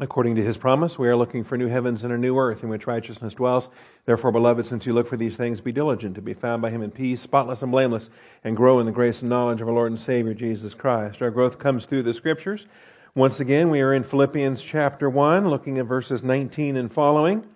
[0.00, 2.68] According to his promise, we are looking for new heavens and a new earth in
[2.68, 3.68] which righteousness dwells.
[4.06, 6.82] Therefore, beloved, since you look for these things, be diligent to be found by him
[6.82, 8.10] in peace, spotless and blameless,
[8.42, 11.22] and grow in the grace and knowledge of our Lord and Savior, Jesus Christ.
[11.22, 12.66] Our growth comes through the scriptures.
[13.14, 17.46] Once again, we are in Philippians chapter 1, looking at verses 19 and following.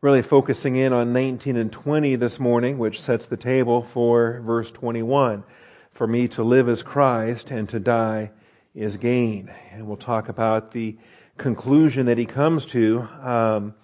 [0.00, 4.72] Really focusing in on 19 and 20 this morning, which sets the table for verse
[4.72, 5.44] 21.
[5.92, 8.32] For me to live as Christ and to die
[8.74, 9.52] is gain.
[9.70, 10.96] And we'll talk about the
[11.38, 13.08] conclusion that he comes to.
[13.22, 13.74] Um,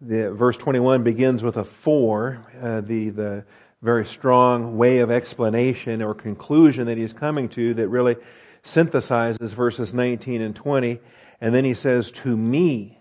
[0.00, 3.44] the verse 21 begins with a for, uh, the, the
[3.82, 8.16] very strong way of explanation or conclusion that he's coming to that really
[8.64, 11.00] synthesizes verses 19 and 20.
[11.40, 13.00] And then he says, To me,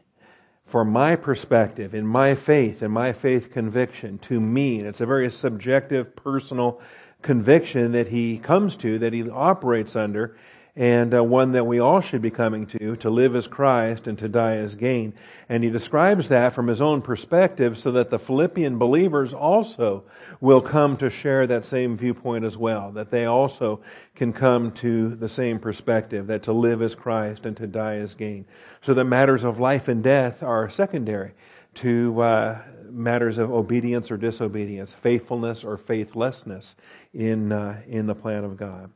[0.65, 4.79] for my perspective, in my faith, in my faith conviction, to me.
[4.79, 6.81] And it's a very subjective, personal
[7.21, 10.37] conviction that he comes to, that he operates under
[10.77, 14.17] and uh, one that we all should be coming to, to live as Christ and
[14.19, 15.13] to die as gain.
[15.47, 20.03] And he describes that from his own perspective so that the Philippian believers also
[20.41, 23.79] will come to share that same viewpoint as well, that they also
[24.15, 28.13] can come to the same perspective, that to live as Christ and to die as
[28.13, 28.45] gain.
[28.81, 31.31] So that matters of life and death are secondary
[31.75, 36.75] to uh, matters of obedience or disobedience, faithfulness or faithlessness
[37.13, 38.91] in, uh, in the plan of God.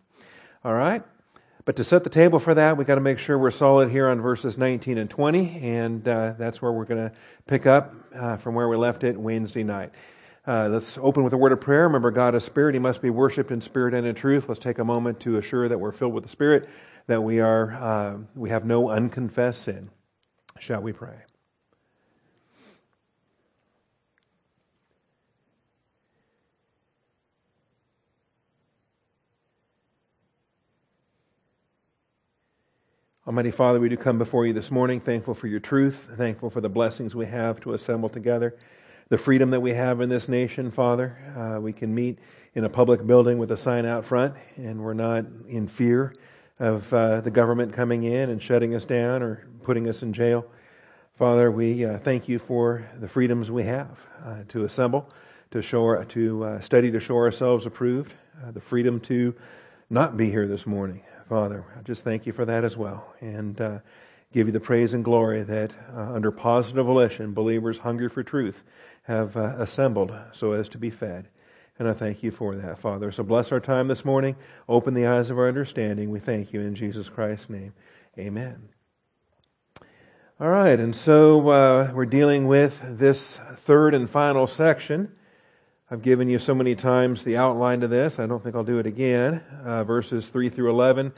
[0.66, 1.04] All right?
[1.70, 4.08] But to set the table for that, we've got to make sure we're solid here
[4.08, 8.38] on verses 19 and 20, and uh, that's where we're going to pick up uh,
[8.38, 9.92] from where we left it Wednesday night.
[10.48, 11.84] Uh, let's open with a word of prayer.
[11.84, 12.74] Remember, God is spirit.
[12.74, 14.46] He must be worshiped in spirit and in truth.
[14.48, 16.68] Let's take a moment to assure that we're filled with the Spirit,
[17.06, 19.92] that we, are, uh, we have no unconfessed sin.
[20.58, 21.18] Shall we pray?
[33.30, 36.62] Almighty Father, we do come before you this morning, thankful for your truth, thankful for
[36.62, 38.58] the blessings we have to assemble together,
[39.10, 41.16] the freedom that we have in this nation, Father.
[41.38, 42.18] Uh, we can meet
[42.56, 46.16] in a public building with a sign out front, and we're not in fear
[46.58, 50.44] of uh, the government coming in and shutting us down or putting us in jail.
[51.20, 53.96] Father, we uh, thank you for the freedoms we have
[54.26, 55.08] uh, to assemble,
[55.52, 58.12] to show, to uh, study, to show ourselves approved,
[58.44, 59.36] uh, the freedom to
[59.92, 61.04] not be here this morning.
[61.30, 63.14] Father, I just thank you for that as well.
[63.22, 63.80] And uh,
[64.34, 68.64] give you the praise and glory that uh, under positive volition, believers hungry for truth
[69.04, 71.28] have uh, assembled so as to be fed.
[71.78, 73.12] And I thank you for that, Father.
[73.12, 74.38] So bless our time this morning.
[74.68, 76.10] Open the eyes of our understanding.
[76.10, 77.74] We thank you in Jesus Christ's name.
[78.18, 78.70] Amen.
[80.42, 85.12] All right, and so uh, we're dealing with this third and final section
[85.92, 88.20] I've given you so many times the outline to this.
[88.20, 89.42] I don't think I'll do it again.
[89.66, 91.12] Uh, verses 3 through 11,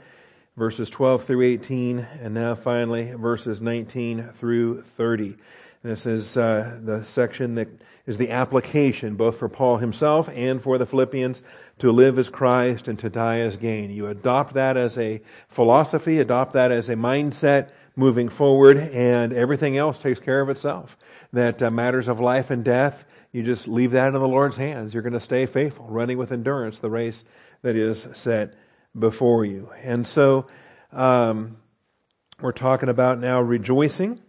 [0.56, 5.36] verses 12 through 18, and now finally verses 19 through 30.
[5.82, 7.68] This is uh, the section that
[8.06, 11.42] is the application both for Paul himself and for the Philippians
[11.80, 13.90] to live as Christ and to die as gain.
[13.90, 19.76] You adopt that as a philosophy, adopt that as a mindset moving forward, and everything
[19.76, 20.96] else takes care of itself.
[21.34, 24.92] That uh, matters of life and death you just leave that in the Lord's hands.
[24.92, 27.24] You're going to stay faithful, running with endurance the race
[27.62, 28.54] that is set
[28.98, 29.70] before you.
[29.82, 30.46] And so
[30.92, 31.56] um,
[32.40, 34.20] we're talking about now rejoicing.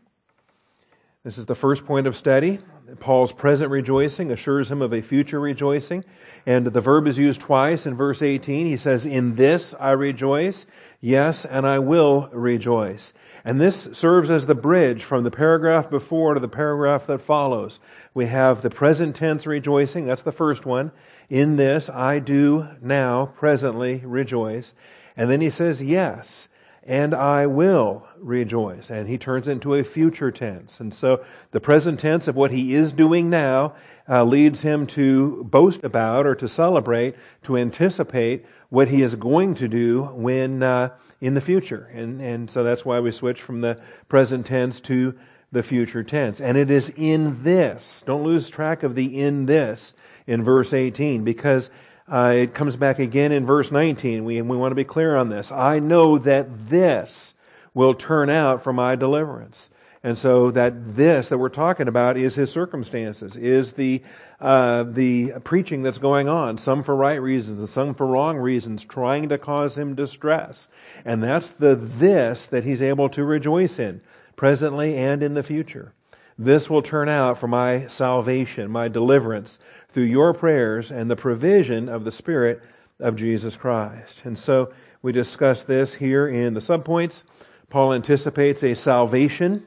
[1.23, 2.59] This is the first point of study.
[2.99, 6.05] Paul's present rejoicing assures him of a future rejoicing.
[6.45, 8.67] And the verb is used twice in verse 18.
[8.67, 10.65] He says, In this I rejoice.
[10.99, 13.13] Yes, and I will rejoice.
[13.45, 17.79] And this serves as the bridge from the paragraph before to the paragraph that follows.
[18.13, 20.05] We have the present tense rejoicing.
[20.05, 20.91] That's the first one.
[21.29, 24.73] In this I do now presently rejoice.
[25.17, 26.47] And then he says, yes,
[26.85, 28.89] and I will rejoice.
[28.89, 30.79] And he turns into a future tense.
[30.79, 33.75] And so the present tense of what he is doing now
[34.07, 39.55] uh, leads him to boast about or to celebrate, to anticipate what he is going
[39.55, 40.89] to do when uh,
[41.23, 41.89] in the future.
[41.93, 43.79] And, and so that's why we switch from the
[44.09, 45.17] present tense to
[45.53, 46.41] the future tense.
[46.41, 48.03] And it is in this.
[48.05, 49.93] Don't lose track of the in this
[50.27, 51.71] in verse 18 because
[52.11, 54.25] uh, it comes back again in verse 19.
[54.25, 55.49] We, we want to be clear on this.
[55.49, 57.35] I know that this
[57.73, 59.69] will turn out for my deliverance.
[60.05, 64.03] And so that this that we're talking about is his circumstances, is the
[64.41, 68.83] uh, the preaching that's going on, some for right reasons and some for wrong reasons,
[68.83, 70.67] trying to cause him distress.
[71.05, 74.01] And that's the this that he's able to rejoice in,
[74.35, 75.93] presently and in the future.
[76.37, 79.59] This will turn out for my salvation, my deliverance,
[79.93, 82.61] through your prayers and the provision of the Spirit
[82.99, 84.23] of Jesus Christ.
[84.25, 87.23] And so we discuss this here in the subpoints.
[87.69, 89.63] Paul anticipates a salvation.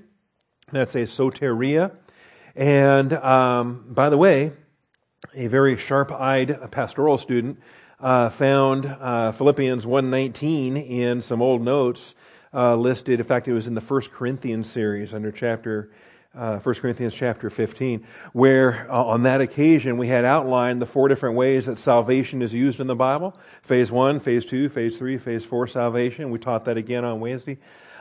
[0.72, 1.92] That's a soteria.
[2.56, 4.50] And um, by the way,
[5.32, 7.60] a very sharp-eyed pastoral student
[8.00, 12.16] uh, found uh, Philippians 1.19 in some old notes
[12.52, 13.20] uh, listed.
[13.20, 15.92] In fact, it was in the First Corinthians series under chapter
[16.36, 21.06] uh, 1 Corinthians chapter 15, where uh, on that occasion we had outlined the four
[21.06, 23.38] different ways that salvation is used in the Bible.
[23.62, 26.30] Phase 1, Phase 2, Phase 3, Phase 4 salvation.
[26.30, 27.58] We taught that again on Wednesday.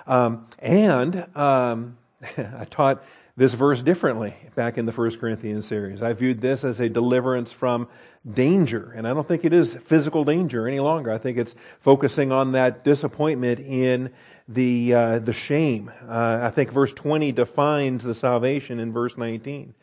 [0.07, 1.97] Um, and um,
[2.37, 3.03] I taught
[3.37, 6.01] this verse differently back in the First Corinthians series.
[6.01, 7.87] I viewed this as a deliverance from
[8.33, 11.11] danger, and I don't think it is physical danger any longer.
[11.11, 14.11] I think it's focusing on that disappointment in
[14.47, 15.91] the uh, the shame.
[16.07, 19.73] Uh, I think verse 20 defines the salvation in verse 19,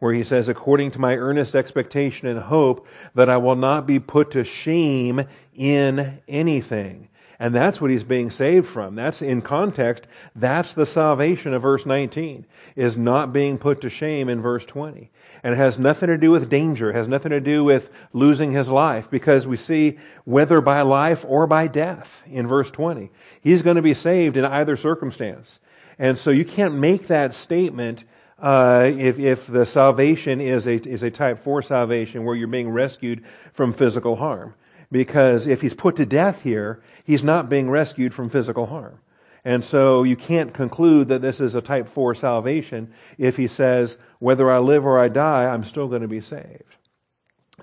[0.00, 3.98] where he says, "According to my earnest expectation and hope that I will not be
[3.98, 5.24] put to shame
[5.54, 7.08] in anything."
[7.40, 8.96] And that's what he's being saved from.
[8.96, 10.06] That's in context.
[10.34, 15.10] That's the salvation of verse 19, is not being put to shame in verse 20.
[15.44, 16.90] And it has nothing to do with danger.
[16.90, 21.24] It has nothing to do with losing his life because we see whether by life
[21.28, 23.08] or by death in verse 20.
[23.40, 25.60] He's going to be saved in either circumstance.
[25.96, 28.02] And so you can't make that statement
[28.40, 32.70] uh, if, if the salvation is a, is a type 4 salvation where you're being
[32.70, 34.54] rescued from physical harm
[34.90, 39.00] because if he's put to death here, he's not being rescued from physical harm.
[39.42, 43.96] And so you can't conclude that this is a type 4 salvation if he says,
[44.18, 46.76] whether I live or I die, I'm still going to be saved.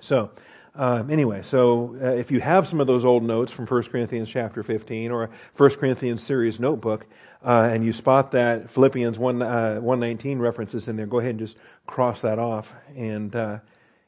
[0.00, 0.32] So,
[0.74, 4.28] um, anyway, so uh, if you have some of those old notes from 1 Corinthians
[4.28, 7.06] chapter 15 or 1 Corinthians series notebook,
[7.44, 11.38] uh, and you spot that Philippians 1, uh, 119 references in there, go ahead and
[11.38, 11.56] just
[11.86, 13.60] cross that off and, uh,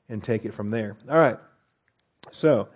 [0.09, 0.97] and take it from there.
[1.09, 1.39] All right.
[2.33, 2.69] So,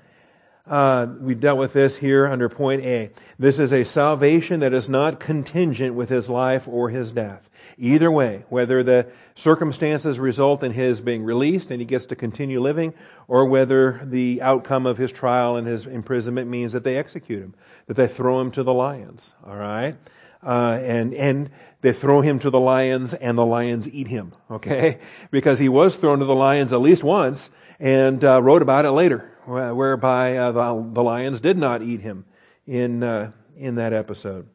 [0.67, 3.11] uh, we dealt with this here under point A.
[3.39, 7.51] This is a salvation that is not contingent with his life or his death.
[7.79, 12.61] Either way, whether the circumstances result in his being released and he gets to continue
[12.61, 12.95] living,
[13.27, 17.55] or whether the outcome of his trial and his imprisonment means that they execute him,
[17.87, 19.35] that they throw him to the lions.
[19.45, 19.97] All right,
[20.45, 21.51] uh, and and
[21.81, 24.33] they throw him to the lions, and the lions eat him.
[24.51, 25.01] Okay,
[25.33, 27.51] because he was thrown to the lions at least once,
[27.81, 32.25] and uh, wrote about it later whereby uh, the, the, lions did not eat him
[32.67, 34.49] in, uh, in that episode.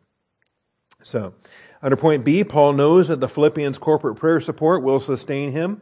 [1.04, 1.34] So,
[1.82, 5.82] under point B, Paul knows that the Philippians' corporate prayer support will sustain him.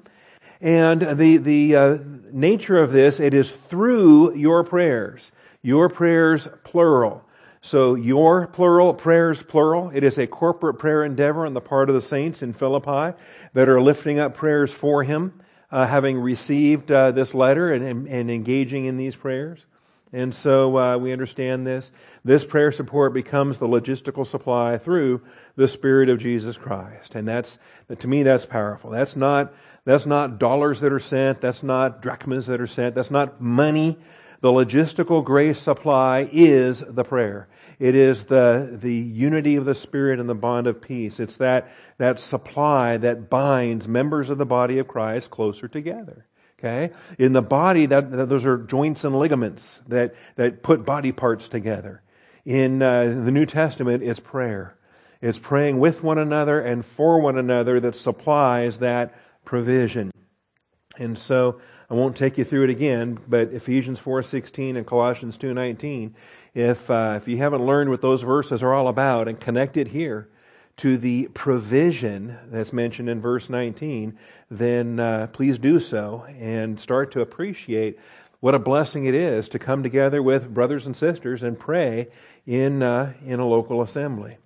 [0.62, 1.98] And the, the uh,
[2.32, 5.32] nature of this, it is through your prayers.
[5.62, 7.24] Your prayers, plural.
[7.62, 9.92] So, your plural, prayers, plural.
[9.94, 13.18] It is a corporate prayer endeavor on the part of the saints in Philippi
[13.54, 15.34] that are lifting up prayers for him
[15.72, 19.66] uh, having received uh, this letter and, and, engaging in these prayers.
[20.14, 21.92] And so uh, we understand this.
[22.24, 25.22] This prayer support becomes the logistical supply through
[25.56, 27.16] the Spirit of Jesus Christ.
[27.16, 27.60] And that's,
[27.98, 28.92] to me, that's powerful.
[28.92, 29.54] That's not,
[29.84, 31.42] that's not dollars that are sent.
[31.42, 32.96] That's not drachmas that are sent.
[32.96, 33.98] That's not money.
[34.46, 37.48] The logistical grace supply is the prayer.
[37.80, 41.20] It is the, the unity of the Spirit and the bond of peace.
[41.20, 46.28] It's that, that supply that binds members of the body of Christ closer together.
[46.60, 46.94] Okay?
[47.18, 51.48] In the body, that, that those are joints and ligaments that, that put body parts
[51.48, 52.04] together.
[52.46, 54.78] In uh, the New Testament, it's prayer.
[55.24, 60.12] It's praying with one another and for one another that supplies that provision.
[61.00, 66.14] And so, I won't take you through it again, but Ephesians 4:16 and Colossians 2:19,
[66.56, 69.90] if uh, if you haven't learned what those verses are all about and connect it
[69.90, 70.28] here
[70.78, 74.18] to the provision that's mentioned in verse 19,
[74.50, 78.00] then uh, please do so and start to appreciate
[78.40, 82.08] what a blessing it is to come together with brothers and sisters and pray
[82.48, 84.38] in uh, in a local assembly.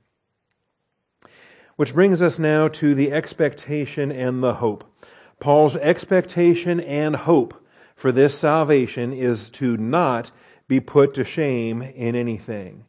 [1.78, 4.84] Which brings us now to the expectation and the hope.
[5.40, 7.66] Paul's expectation and hope
[7.96, 10.32] for this salvation is to not
[10.68, 12.86] be put to shame in anything.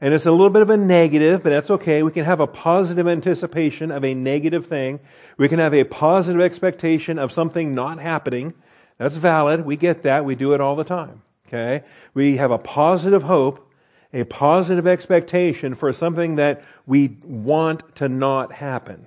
[0.00, 2.02] And it's a little bit of a negative, but that's okay.
[2.02, 5.00] We can have a positive anticipation of a negative thing.
[5.38, 8.54] We can have a positive expectation of something not happening.
[8.98, 9.64] That's valid.
[9.64, 10.24] We get that.
[10.24, 11.22] We do it all the time.
[11.46, 11.84] Okay?
[12.12, 13.72] We have a positive hope,
[14.12, 19.06] a positive expectation for something that we want to not happen.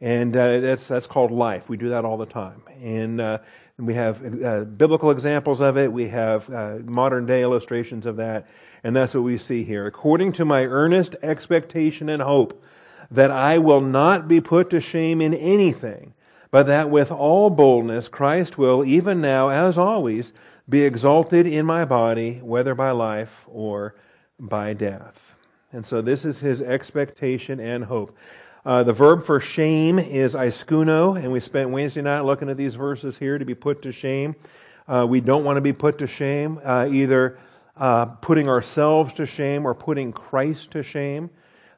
[0.00, 1.68] And uh, that's, that's called life.
[1.68, 2.62] We do that all the time.
[2.80, 3.38] And, uh,
[3.78, 5.92] we have uh, biblical examples of it.
[5.92, 8.48] We have uh, modern day illustrations of that.
[8.82, 9.86] And that's what we see here.
[9.86, 12.62] According to my earnest expectation and hope
[13.10, 16.14] that I will not be put to shame in anything,
[16.50, 20.32] but that with all boldness Christ will, even now as always,
[20.68, 23.94] be exalted in my body, whether by life or
[24.40, 25.34] by death.
[25.72, 28.16] And so this is his expectation and hope.
[28.64, 32.74] Uh, the verb for shame is iskuno, and we spent Wednesday night looking at these
[32.74, 34.34] verses here to be put to shame.
[34.88, 37.38] Uh, we don't want to be put to shame, uh, either
[37.76, 41.30] uh, putting ourselves to shame or putting Christ to shame.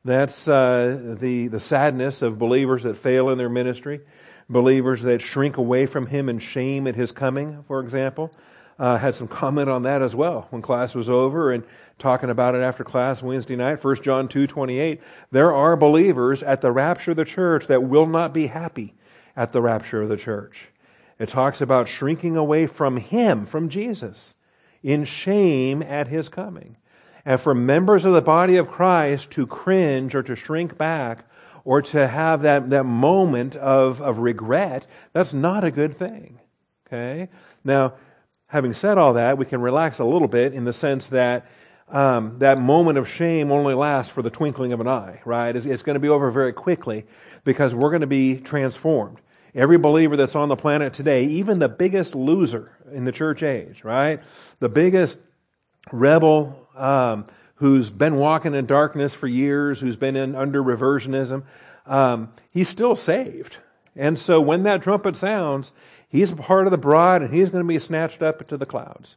[0.05, 4.01] That's uh, the, the sadness of believers that fail in their ministry,
[4.49, 8.33] believers that shrink away from Him in shame at His coming, for example.
[8.81, 11.63] Uh, had some comment on that as well when class was over and
[11.99, 15.03] talking about it after class Wednesday night, 1 John 2 28.
[15.31, 18.95] There are believers at the rapture of the church that will not be happy
[19.37, 20.69] at the rapture of the church.
[21.19, 24.35] It talks about shrinking away from Him, from Jesus,
[24.83, 26.79] in shame at His coming.
[27.27, 31.27] And for members of the body of Christ to cringe or to shrink back
[31.65, 36.41] or to have that, that moment of, of regret, that's not a good thing.
[36.87, 37.29] Okay?
[37.63, 37.93] Now,
[38.50, 41.47] having said all that, we can relax a little bit in the sense that
[41.88, 45.54] um, that moment of shame only lasts for the twinkling of an eye, right?
[45.54, 47.07] It's, it's going to be over very quickly
[47.45, 49.21] because we're going to be transformed.
[49.54, 53.83] Every believer that's on the planet today, even the biggest loser in the church age,
[53.83, 54.21] right?
[54.61, 55.19] The biggest
[55.92, 57.26] rebel um,
[57.57, 61.45] who's been walking in darkness for years, who's been in under reversionism,
[61.87, 63.59] um, he's still saved.
[63.97, 65.73] And so when that trumpet sounds,
[66.11, 68.67] he's a part of the bride and he's going to be snatched up into the
[68.67, 69.17] clouds.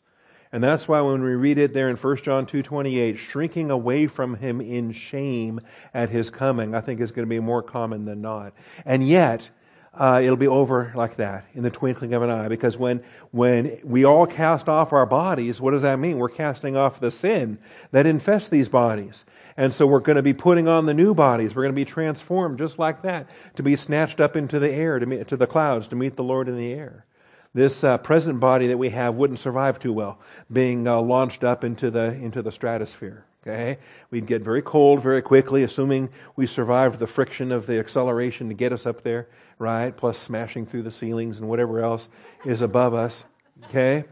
[0.54, 4.36] And that's why when we read it there in 1 John 2.28, shrinking away from
[4.36, 5.60] him in shame
[5.96, 8.54] at his coming, I think is going to be more common than not.
[8.86, 9.50] And yet,
[9.96, 12.48] uh, it'll be over like that in the twinkling of an eye.
[12.48, 16.18] Because when, when we all cast off our bodies, what does that mean?
[16.18, 17.60] We're casting off the sin
[17.92, 19.26] that infests these bodies.
[19.56, 21.54] And so we're going to be putting on the new bodies.
[21.54, 24.98] We're going to be transformed just like that to be snatched up into the air,
[24.98, 27.06] to, meet, to the clouds, to meet the Lord in the air.
[27.54, 30.20] This uh, present body that we have wouldn't survive too well
[30.52, 33.26] being uh, launched up into the, into the stratosphere.
[33.46, 33.78] Okay?
[34.10, 38.56] We'd get very cold very quickly, assuming we survived the friction of the acceleration to
[38.56, 39.28] get us up there
[39.64, 39.96] right?
[39.96, 42.10] Plus smashing through the ceilings and whatever else
[42.46, 43.24] is above us.
[43.66, 44.04] Okay?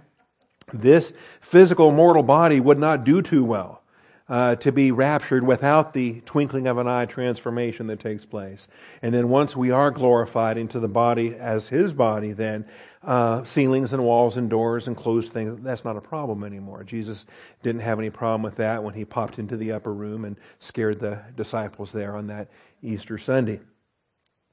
[0.74, 3.82] This physical mortal body would not do too well.
[4.30, 8.70] Uh, to be raptured without the twinkling of an eye transformation that takes place.
[9.02, 12.66] And then once we are glorified into the body as His body, then
[13.04, 16.86] uh, ceilings and walls and doors and closed things, that's not a problem anymore.
[16.86, 17.26] Jesus
[17.62, 21.02] didn't have any problem with that when He popped into the upper room and scared
[21.02, 22.48] the disciples there on that
[22.82, 23.60] Easter Sunday.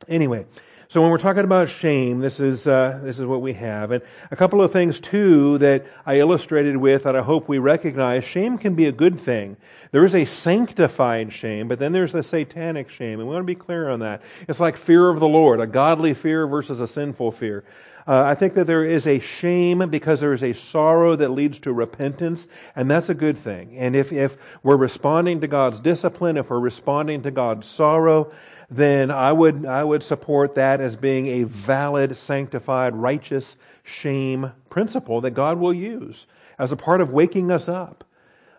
[0.08, 0.44] Anyway,
[0.90, 4.02] so when we're talking about shame, this is uh, this is what we have, and
[4.30, 8.24] a couple of things too that I illustrated with that I hope we recognize.
[8.24, 9.58] Shame can be a good thing.
[9.90, 13.46] There is a sanctified shame, but then there's the satanic shame, and we want to
[13.46, 14.22] be clear on that.
[14.48, 17.64] It's like fear of the Lord, a godly fear versus a sinful fear.
[18.06, 21.58] Uh, I think that there is a shame because there is a sorrow that leads
[21.60, 23.76] to repentance, and that's a good thing.
[23.76, 28.32] And if, if we're responding to God's discipline, if we're responding to God's sorrow,
[28.70, 35.22] then I would, I would support that as being a valid, sanctified, righteous shame principle
[35.22, 36.26] that God will use
[36.58, 38.04] as a part of waking us up.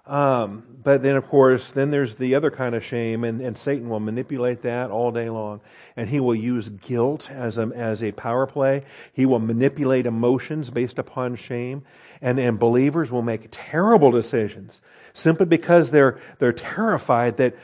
[0.08, 3.90] Um, but then, of course, then there's the other kind of shame, and, and Satan
[3.90, 5.62] will manipulate that all day long.
[5.96, 8.86] And he will use guilt as a, as a power play.
[9.14, 11.84] He will manipulate emotions based upon shame.
[12.22, 14.82] And, and believers will make terrible decisions
[15.14, 17.56] simply because they're, they're terrified that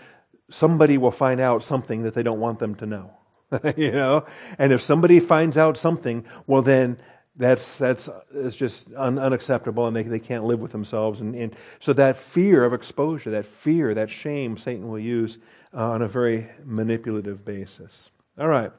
[0.50, 3.12] somebody will find out something that they don't want them to know.
[3.78, 4.26] you know?
[4.58, 6.98] And if somebody finds out something, well then
[7.38, 11.56] that's that's it's just un, unacceptable and they, they can't live with themselves and, and
[11.80, 15.38] so that fear of exposure that fear that shame satan will use
[15.74, 18.10] uh, on a very manipulative basis
[18.40, 18.72] all right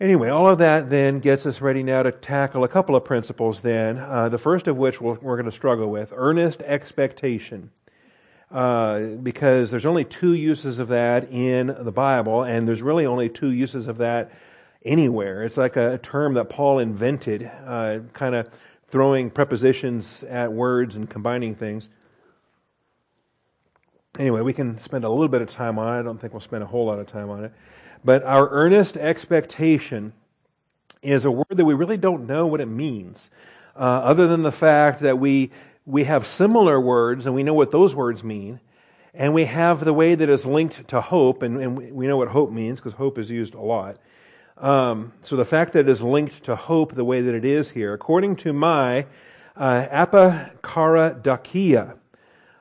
[0.00, 3.60] anyway all of that then gets us ready now to tackle a couple of principles
[3.60, 7.70] then uh, the first of which we we are going to struggle with earnest expectation
[8.52, 13.28] uh, because there's only two uses of that in the Bible, and there's really only
[13.28, 14.30] two uses of that
[14.84, 15.44] anywhere.
[15.44, 18.50] It's like a term that Paul invented, uh, kind of
[18.88, 21.88] throwing prepositions at words and combining things.
[24.18, 26.00] Anyway, we can spend a little bit of time on it.
[26.00, 27.52] I don't think we'll spend a whole lot of time on it.
[28.04, 30.12] But our earnest expectation
[31.00, 33.30] is a word that we really don't know what it means,
[33.74, 35.50] uh, other than the fact that we
[35.84, 38.60] we have similar words and we know what those words mean.
[39.14, 42.28] And we have the way that is linked to hope, and, and we know what
[42.28, 43.98] hope means because hope is used a lot.
[44.56, 47.70] Um, so the fact that it is linked to hope the way that it is
[47.70, 49.06] here, according to my
[49.54, 51.98] uh, apakara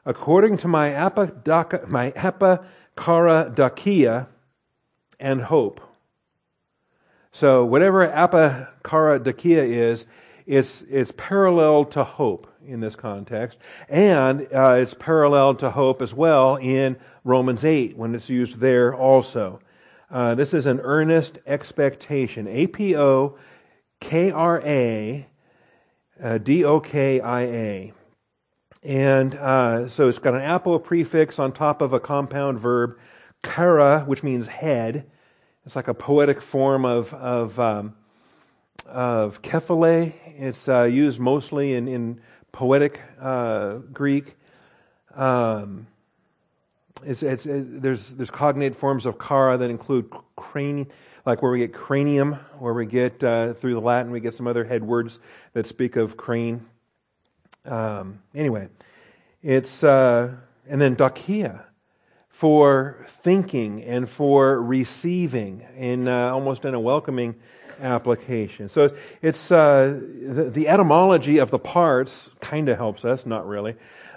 [0.05, 4.27] according to my apadaka, my apakara
[5.19, 5.79] and hope.
[7.31, 10.05] So whatever apakara is,
[10.45, 13.57] it's, it's parallel to hope in this context.
[13.89, 18.93] And uh, it's paralleled to hope as well in Romans 8 when it's used there
[18.93, 19.59] also.
[20.09, 22.47] Uh, this is an earnest expectation.
[22.47, 23.37] A P O
[24.01, 25.27] K R A
[26.21, 27.93] uh, D O K I A.
[28.83, 32.97] And uh, so it's got an apo prefix on top of a compound verb,
[33.43, 35.05] kara, which means head.
[35.65, 37.95] It's like a poetic form of, of, um,
[38.87, 40.13] of kephale.
[40.25, 44.35] It's uh, used mostly in, in poetic uh, Greek.
[45.15, 45.87] Um,
[47.03, 50.87] it's, it's, it, there's, there's cognate forms of kara that include cranium,
[51.25, 54.47] like where we get cranium, where we get, uh, through the Latin, we get some
[54.47, 55.19] other head words
[55.53, 56.65] that speak of crane.
[57.65, 58.67] Um, anyway,
[59.41, 60.33] it's, uh,
[60.67, 61.63] and then dokia
[62.29, 67.35] for thinking and for receiving in uh, almost in a welcoming
[67.81, 68.69] application.
[68.69, 73.75] So it's uh, the, the, etymology of the parts kind of helps us, not really.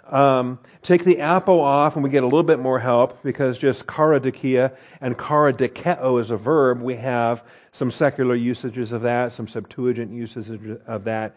[0.09, 3.87] Um, take the apo off, and we get a little bit more help because just
[3.87, 6.83] kara dikia and kara dikeo is a verb.
[6.83, 7.43] We have
[7.73, 11.35] some secular usages of that, some Septuagint usages of that.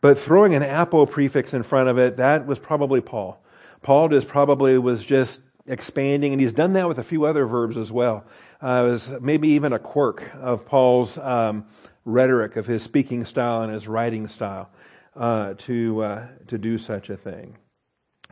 [0.00, 3.40] But throwing an apo prefix in front of it, that was probably Paul.
[3.82, 7.76] Paul just probably was just expanding, and he's done that with a few other verbs
[7.76, 8.24] as well.
[8.62, 11.66] Uh, it was maybe even a quirk of Paul's um,
[12.04, 14.70] rhetoric, of his speaking style and his writing style,
[15.16, 17.56] uh, to uh, to do such a thing.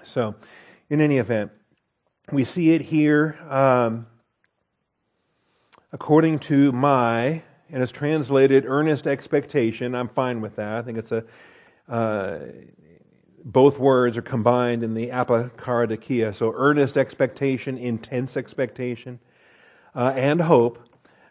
[0.02, 0.34] So,
[0.90, 1.52] in any event,
[2.30, 4.06] we see it here um,
[5.92, 9.94] according to my, and it's translated earnest expectation.
[9.94, 10.76] I'm fine with that.
[10.76, 11.24] I think it's a,
[11.88, 12.38] uh,
[13.44, 16.34] both words are combined in the apokaridikia.
[16.34, 19.18] So earnest expectation, intense expectation,
[19.94, 20.78] uh, and hope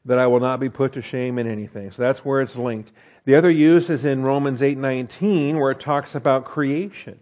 [0.06, 1.92] that I will not be put to shame in anything.
[1.92, 2.92] So that's where it's linked.
[3.26, 7.20] The other use is in Romans 8:19 where it talks about creation.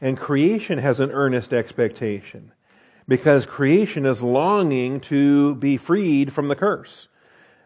[0.00, 2.52] And creation has an earnest expectation
[3.08, 7.08] because creation is longing to be freed from the curse.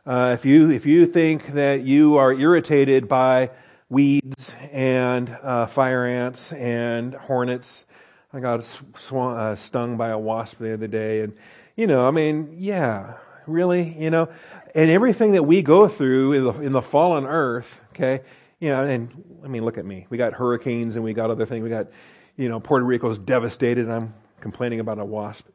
[0.06, 3.50] Uh, if you if you think that you are irritated by
[3.92, 7.84] weeds and uh, fire ants and hornets,
[8.32, 11.34] I got sw- uh, stung by a wasp the other day, and
[11.76, 13.14] you know, I mean, yeah,
[13.46, 14.28] really, you know,
[14.74, 18.22] and everything that we go through in the, in the fallen earth, okay,
[18.58, 20.06] you know, and I mean, look at me.
[20.10, 21.62] We got hurricanes and we got other things.
[21.62, 21.88] We got
[22.36, 23.84] you know, Puerto Rico's devastated.
[23.84, 25.48] And I'm complaining about a wasp.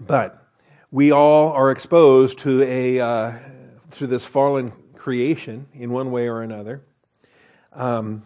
[0.00, 0.42] But
[0.90, 3.32] we all are exposed to a uh,
[3.92, 4.72] to this fallen
[5.06, 6.82] creation in one way or another,
[7.72, 8.24] um,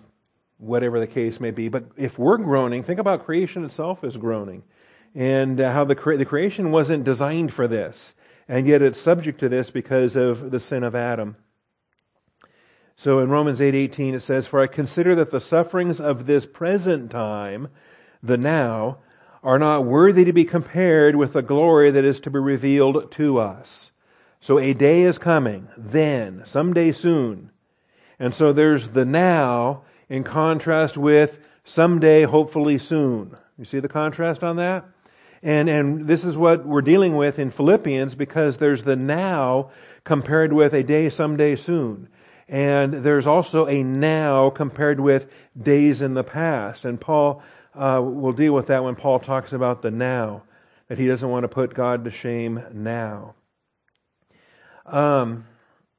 [0.57, 1.69] whatever the case may be.
[1.69, 4.63] But if we're groaning, think about creation itself as groaning,
[5.15, 8.15] and uh, how the cre- the creation wasn't designed for this,
[8.49, 11.37] and yet it's subject to this because of the sin of Adam.
[12.97, 17.11] So in Romans 8:18 it says, "For I consider that the sufferings of this present
[17.11, 17.69] time,
[18.23, 19.01] the now,
[19.45, 23.37] are not worthy to be compared with the glory that is to be revealed to
[23.37, 23.91] us."
[24.41, 27.51] So a day is coming, then, someday soon.
[28.19, 33.37] And so there's the now in contrast with someday, hopefully soon.
[33.59, 34.87] You see the contrast on that?
[35.43, 39.71] And, and this is what we're dealing with in Philippians because there's the now
[40.05, 42.09] compared with a day someday soon.
[42.49, 46.85] And there's also a now compared with days in the past.
[46.85, 47.43] And Paul
[47.75, 50.43] uh, will deal with that when Paul talks about the now,
[50.89, 53.35] that he doesn't want to put God to shame now.
[54.91, 55.47] Um,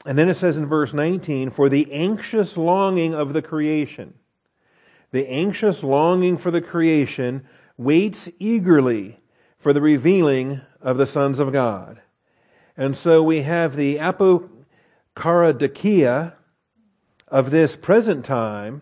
[0.05, 4.13] and then it says in verse 19, for the anxious longing of the creation,
[5.11, 7.45] the anxious longing for the creation
[7.77, 9.19] waits eagerly
[9.57, 12.01] for the revealing of the sons of God.
[12.75, 13.97] And so we have the
[15.17, 16.33] apokaradikia,
[17.27, 18.81] of this present time,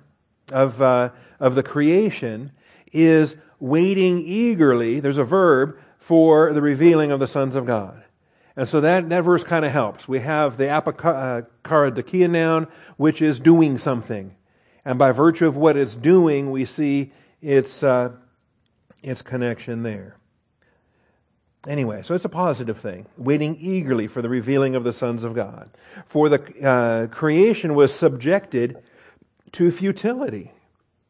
[0.51, 2.51] of, uh, of the creation,
[2.91, 8.03] is waiting eagerly, there's a verb, for the revealing of the sons of God.
[8.59, 10.05] And so that, that verse kind of helps.
[10.05, 12.67] We have the apokaradikia noun,
[12.97, 14.35] which is doing something.
[14.83, 18.11] And by virtue of what it's doing, we see its, uh,
[19.01, 20.17] its connection there.
[21.69, 25.33] Anyway, so it's a positive thing, waiting eagerly for the revealing of the sons of
[25.33, 25.69] God.
[26.07, 28.83] For the uh, creation was subjected
[29.53, 30.51] to futility.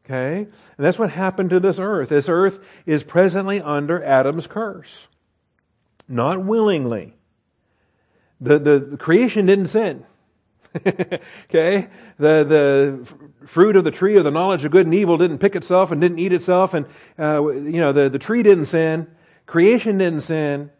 [0.04, 0.36] Okay?
[0.36, 2.10] And that's what happened to this earth.
[2.10, 5.08] This earth is presently under Adam's curse.
[6.06, 7.16] Not willingly.
[8.40, 10.06] The, the, the creation didn't sin.
[10.86, 11.88] okay?
[12.18, 15.56] The, the fruit of the tree of the knowledge of good and evil didn't pick
[15.56, 16.74] itself and didn't eat itself.
[16.74, 16.86] And,
[17.18, 19.08] uh, you know, the, the tree didn't sin.
[19.46, 20.70] Creation didn't sin,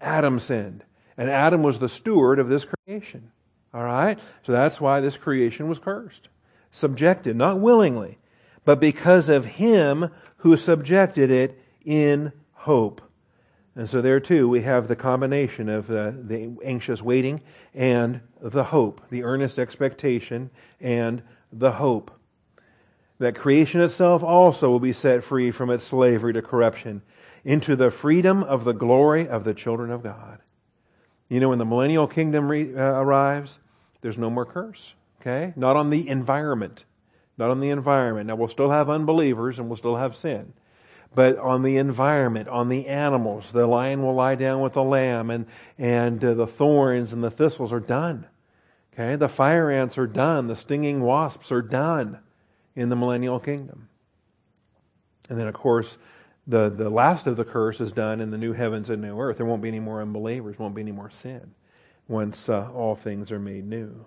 [0.00, 0.82] Adam sinned.
[1.16, 3.30] And Adam was the steward of this creation.
[3.72, 4.18] All right?
[4.44, 6.28] So that's why this creation was cursed.
[6.72, 8.18] Subjected, not willingly.
[8.66, 13.00] but because of him who subjected it in hope.
[13.76, 17.42] And so there too, we have the combination of uh, the anxious waiting
[17.74, 22.10] and the hope, the earnest expectation and the hope.
[23.18, 27.02] That creation itself also will be set free from its slavery to corruption
[27.44, 30.38] into the freedom of the glory of the children of God.
[31.28, 33.58] You know, when the millennial kingdom re- uh, arrives,
[34.00, 34.94] there's no more curse.
[35.20, 35.52] Okay?
[35.54, 36.84] Not on the environment.
[37.36, 38.28] Not on the environment.
[38.28, 40.54] Now, we'll still have unbelievers and we'll still have sin.
[41.14, 45.30] But on the environment, on the animals, the lion will lie down with the lamb,
[45.30, 45.46] and,
[45.78, 48.26] and uh, the thorns and the thistles are done.
[48.92, 49.16] Okay?
[49.16, 50.46] The fire ants are done.
[50.46, 52.18] The stinging wasps are done
[52.74, 53.88] in the millennial kingdom.
[55.28, 55.98] And then, of course,
[56.46, 59.38] the, the last of the curse is done in the new heavens and new earth.
[59.38, 61.54] There won't be any more unbelievers, won't be any more sin
[62.08, 64.06] once uh, all things are made new.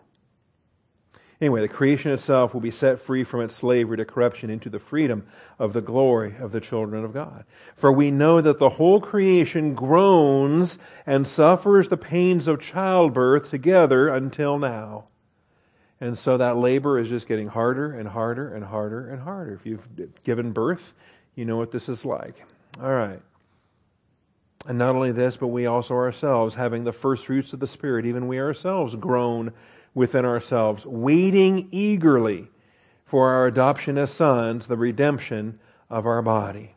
[1.41, 4.79] Anyway, the creation itself will be set free from its slavery to corruption into the
[4.79, 5.25] freedom
[5.57, 7.45] of the glory of the children of God.
[7.77, 14.09] For we know that the whole creation groans and suffers the pains of childbirth together
[14.09, 15.05] until now.
[16.01, 19.53] And so that labor is just getting harder and harder and harder and harder.
[19.53, 19.87] If you've
[20.23, 20.93] given birth,
[21.35, 22.35] you know what this is like.
[22.81, 23.21] All right.
[24.67, 28.05] And not only this, but we also ourselves, having the first fruits of the Spirit,
[28.05, 29.53] even we ourselves groan
[29.93, 32.47] within ourselves, waiting eagerly
[33.05, 36.75] for our adoption as sons, the redemption of our body.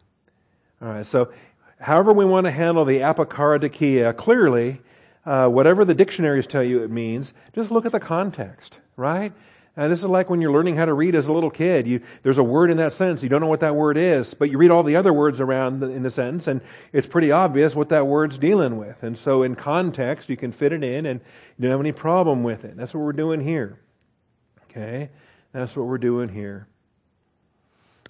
[0.81, 1.33] All right, so
[1.79, 4.81] however we want to handle the apokaradikeia, clearly,
[5.27, 9.33] uh, whatever the dictionaries tell you it means, just look at the context, right?
[9.75, 11.87] And this is like when you're learning how to read as a little kid.
[11.87, 14.51] You, there's a word in that sentence, you don't know what that word is, but
[14.51, 16.61] you read all the other words around the, in the sentence, and
[16.93, 19.03] it's pretty obvious what that word's dealing with.
[19.03, 21.21] And so, in context, you can fit it in, and
[21.57, 22.77] you don't have any problem with it.
[22.77, 23.81] That's what we're doing here.
[24.65, 25.09] Okay?
[25.53, 26.69] That's what we're doing here.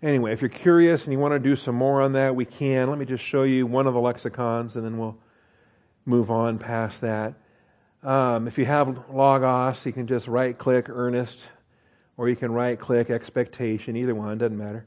[0.03, 2.88] Anyway, if you're curious and you want to do some more on that, we can.
[2.88, 5.16] Let me just show you one of the lexicons, and then we'll
[6.07, 7.35] move on past that.
[8.03, 11.47] Um, if you have Logos, you can just right click earnest,
[12.17, 14.87] or you can right click expectation, either one, doesn't matter.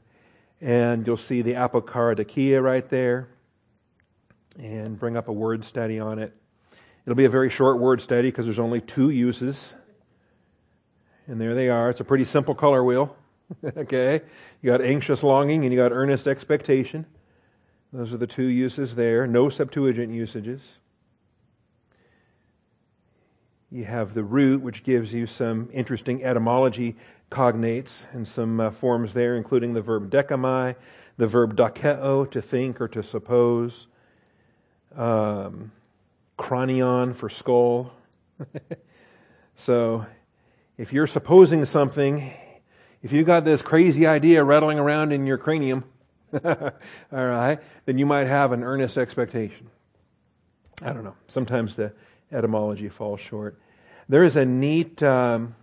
[0.60, 3.28] And you'll see the apokaradikeia right there,
[4.58, 6.34] and bring up a word study on it.
[7.06, 9.72] It'll be a very short word study because there's only two uses.
[11.26, 11.88] And there they are.
[11.88, 13.16] It's a pretty simple color wheel.
[13.76, 14.20] okay?
[14.60, 17.06] You got anxious longing and you got earnest expectation.
[17.92, 19.26] Those are the two uses there.
[19.26, 20.60] No Septuagint usages.
[23.70, 26.96] You have the root, which gives you some interesting etymology
[27.30, 30.76] cognates and some uh, forms there, including the verb dekami,
[31.16, 33.88] the verb dokeo, to think or to suppose,
[34.94, 35.72] um,
[36.38, 37.92] cranion for skull.
[39.56, 40.06] so,
[40.78, 42.32] if you're supposing something,
[43.02, 45.84] if you've got this crazy idea rattling around in your cranium,
[46.44, 46.72] all
[47.10, 49.70] right, then you might have an earnest expectation.
[50.82, 51.16] I don't know.
[51.28, 51.92] Sometimes the
[52.32, 53.58] etymology falls short.
[54.08, 55.54] There is a neat, um,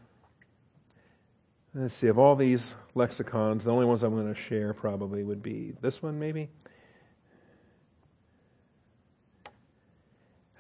[1.74, 5.44] let's see, of all these lexicons, the only ones I'm going to share probably would
[5.44, 6.50] be this one, maybe.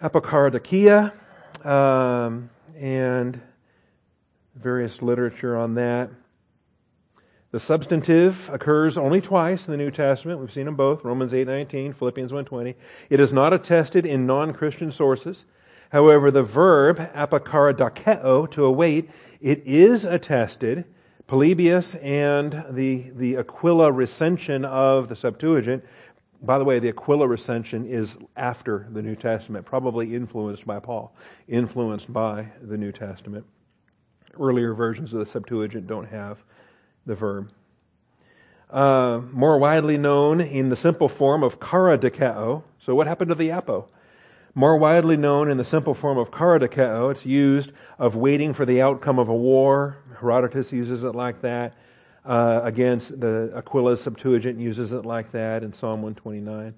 [0.02, 1.13] Apokaradikeia,
[1.66, 3.42] um, and
[4.56, 6.10] various literature on that.
[7.54, 10.39] The substantive occurs only twice in the New Testament.
[10.39, 12.74] We've seen them both, Romans 8:19, Philippians 1:20.
[13.12, 15.46] It is not attested in non-Christian sources.
[15.92, 19.08] However, the verb apakaradakeo, to await,
[19.39, 20.86] it is attested.
[21.28, 25.84] Polybius and the, the Aquila recension of the Septuagint.
[26.42, 31.16] By the way, the Aquila recension is after the New Testament, probably influenced by Paul,
[31.48, 33.46] influenced by the New Testament.
[34.39, 36.44] Earlier versions of the Septuagint don't have
[37.06, 37.50] the verb.
[38.70, 42.63] Uh, more widely known in the simple form of karadikeo.
[42.80, 43.88] So, what happened to the apo?
[44.56, 48.82] More widely known in the simple form of karadikeo, it's used of waiting for the
[48.82, 49.98] outcome of a war.
[50.20, 51.74] Herodotus uses it like that.
[52.26, 56.74] Uh, against the Aquila's Septuagint uses it like that in Psalm 129.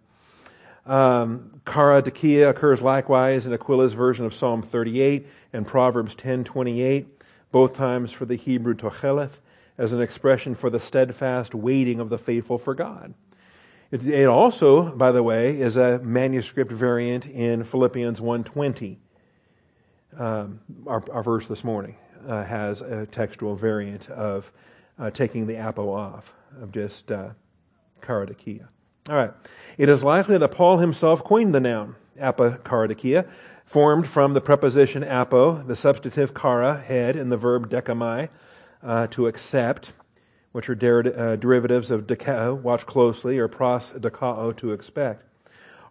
[0.86, 7.06] Um, karadikeia occurs likewise in Aquila's version of Psalm 38 and Proverbs 10:28,
[7.52, 9.40] both times for the Hebrew tocheleth,
[9.78, 13.14] as an expression for the steadfast waiting of the faithful for God.
[13.92, 18.98] It, it also, by the way, is a manuscript variant in Philippians 1.20.
[20.18, 24.50] Um, our, our, verse this morning uh, has a textual variant of
[24.98, 27.30] uh, taking the apo off, of just uh,
[28.02, 28.68] karadikeia.
[29.10, 29.32] All right.
[29.78, 33.28] It is likely that Paul himself coined the noun apokaradikeia,
[33.66, 38.30] formed from the preposition apo, the substantive kara, head, and the verb dekami,
[38.84, 39.94] uh, to accept,
[40.52, 45.24] which are der- uh, derivatives of dekao, watch closely, or pros dekao, to expect.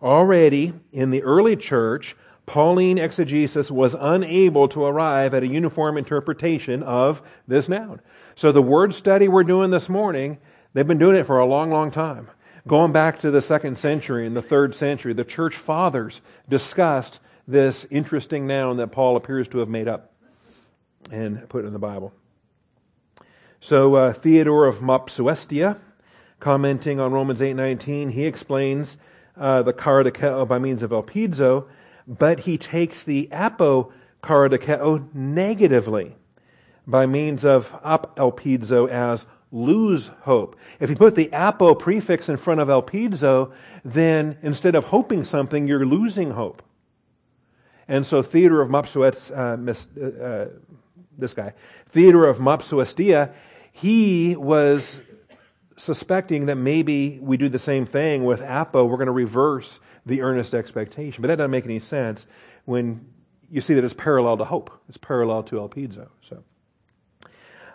[0.03, 2.17] Already in the early church,
[2.47, 8.01] Pauline exegesis was unable to arrive at a uniform interpretation of this noun.
[8.37, 10.39] So the word study we're doing this morning,
[10.73, 12.29] they've been doing it for a long, long time.
[12.67, 17.87] Going back to the second century and the third century, the church fathers discussed this
[17.91, 20.13] interesting noun that Paul appears to have made up
[21.11, 22.13] and put in the Bible.
[23.65, 25.79] So uh, Theodore of Mopsuestia,
[26.39, 28.99] commenting on Romans 8:19, he explains
[29.39, 31.65] uh, the karadikeo by means of elpizo,
[32.07, 33.91] but he takes the apo
[34.23, 36.15] karadikeo negatively
[36.87, 40.57] by means of ap elpizo as lose hope.
[40.79, 43.51] If you put the apo prefix in front of elpizo,
[43.83, 46.63] then instead of hoping something, you're losing hope.
[47.89, 49.35] And so Theodore of Mopsuestia,
[49.97, 50.49] uh, uh,
[51.17, 51.55] this guy,
[51.89, 53.33] Theodore of Mopsuestia,
[53.77, 55.01] he was
[55.77, 58.85] suspecting that maybe we do the same thing with apo.
[58.85, 61.21] We're going to reverse the earnest expectation.
[61.21, 62.29] But that doesn't make any sense
[62.67, 63.05] when
[63.51, 64.71] you see that it's parallel to hope.
[64.89, 66.07] It's parallel to elpizo.
[66.23, 66.45] So,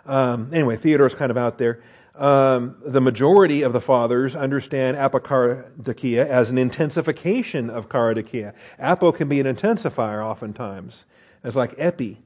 [0.06, 1.82] um, anyway, Theodore's kind of out there.
[2.14, 8.54] Um, the majority of the fathers understand apokardikia as an intensification of kardikia.
[8.78, 11.04] Apo can be an intensifier oftentimes.
[11.44, 12.22] It's like epi.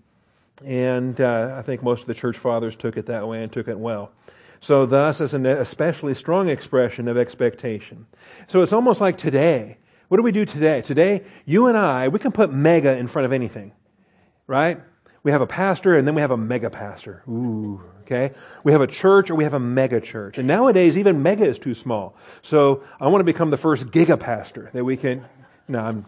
[0.65, 3.69] And uh, I think most of the church fathers took it that way and took
[3.69, 4.13] it well.
[4.61, 8.07] So, thus, as an especially strong expression of expectation.
[8.49, 9.79] So, it's almost like today.
[10.09, 10.81] What do we do today?
[10.81, 13.73] Today, you and I, we can put mega in front of anything,
[14.47, 14.81] right?
[15.23, 17.23] We have a pastor and then we have a mega pastor.
[17.29, 18.33] Ooh, okay?
[18.63, 20.39] We have a church or we have a mega church.
[20.39, 22.17] And nowadays, even mega is too small.
[22.43, 25.27] So, I want to become the first giga pastor that we can.
[25.69, 26.07] No, I'm,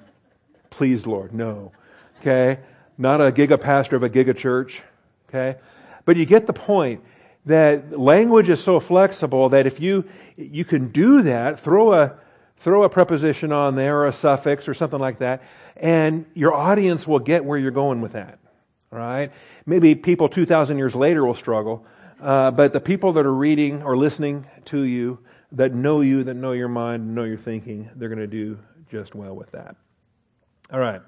[0.70, 1.72] please, Lord, no.
[2.20, 2.60] Okay?
[2.98, 4.82] Not a giga pastor of a giga church.
[5.28, 5.58] Okay?
[6.04, 7.02] But you get the point
[7.46, 10.04] that language is so flexible that if you
[10.36, 12.14] you can do that, throw a
[12.58, 15.42] throw a preposition on there or a suffix or something like that,
[15.76, 18.38] and your audience will get where you're going with that.
[18.90, 19.30] Right?
[19.66, 21.84] Maybe people 2,000 years later will struggle,
[22.20, 25.18] uh, but the people that are reading or listening to you,
[25.52, 28.58] that know you, that know your mind, know your thinking, they're going to do
[28.90, 29.76] just well with that.
[30.72, 31.02] All right.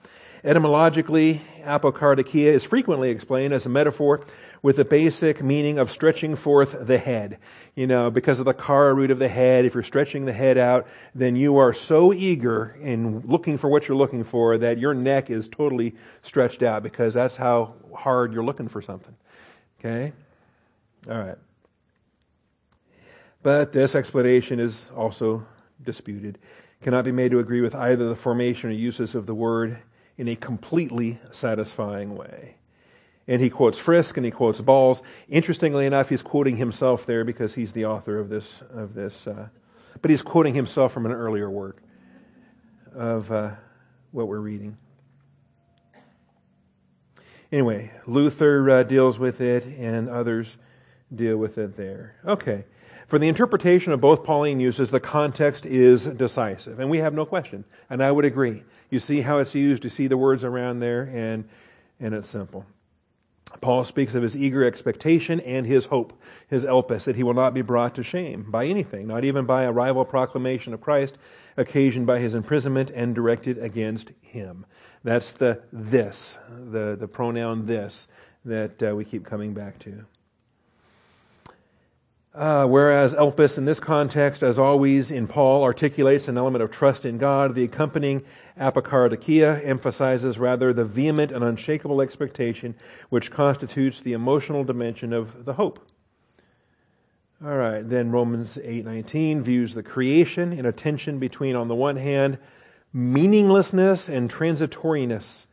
[0.45, 4.25] Etymologically, apokardikia is frequently explained as a metaphor
[4.63, 7.39] with the basic meaning of stretching forth the head.
[7.75, 10.59] You know, because of the kara root of the head, if you're stretching the head
[10.59, 14.95] out, then you are so eager in looking for what you're looking for that your
[14.95, 19.15] neck is totally stretched out because that's how hard you're looking for something.
[19.81, 20.13] Okay?
[21.09, 21.39] All right.
[23.43, 25.47] But this explanation is also
[25.83, 26.39] disputed.
[26.83, 29.79] Cannot be made to agree with either the formation or uses of the word
[30.19, 32.57] in a completely satisfying way.
[33.27, 35.03] And he quotes Frisk and he quotes Balz.
[35.29, 38.63] Interestingly enough, he's quoting himself there because he's the author of this.
[38.75, 39.49] Of this uh,
[40.01, 41.83] but he's quoting himself from an earlier work
[42.95, 43.51] of uh,
[44.13, 44.77] what we're reading.
[47.51, 50.57] Anyway, Luther uh, deals with it, and others
[51.15, 52.17] deal with it there.
[52.27, 52.65] Okay.
[53.07, 57.25] For the interpretation of both Pauline uses, the context is decisive, and we have no
[57.25, 57.65] question.
[57.89, 58.65] And I would agree.
[58.91, 61.49] You see how it's used, you see the words around there, and,
[62.01, 62.65] and it's simple.
[63.61, 66.13] Paul speaks of his eager expectation and his hope,
[66.49, 69.63] his elpis, that he will not be brought to shame by anything, not even by
[69.63, 71.17] a rival proclamation of Christ
[71.57, 74.67] occasioned by his imprisonment and directed against him.
[75.03, 76.37] That's the this,
[76.71, 78.07] the, the pronoun this,
[78.45, 80.05] that uh, we keep coming back to.
[82.35, 87.05] Uh, whereas Elpis, in this context, as always in Paul, articulates an element of trust
[87.05, 88.23] in God, the accompanying
[88.61, 92.75] apokardikia emphasizes rather the vehement and unshakable expectation
[93.09, 95.81] which constitutes the emotional dimension of the hope.
[97.45, 101.97] All right, then Romans 8:19 views the creation in a tension between on the one
[101.97, 102.39] hand
[102.93, 105.47] meaninglessness and transitoriness,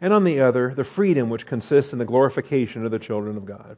[0.00, 3.44] and on the other the freedom which consists in the glorification of the children of
[3.44, 3.76] God.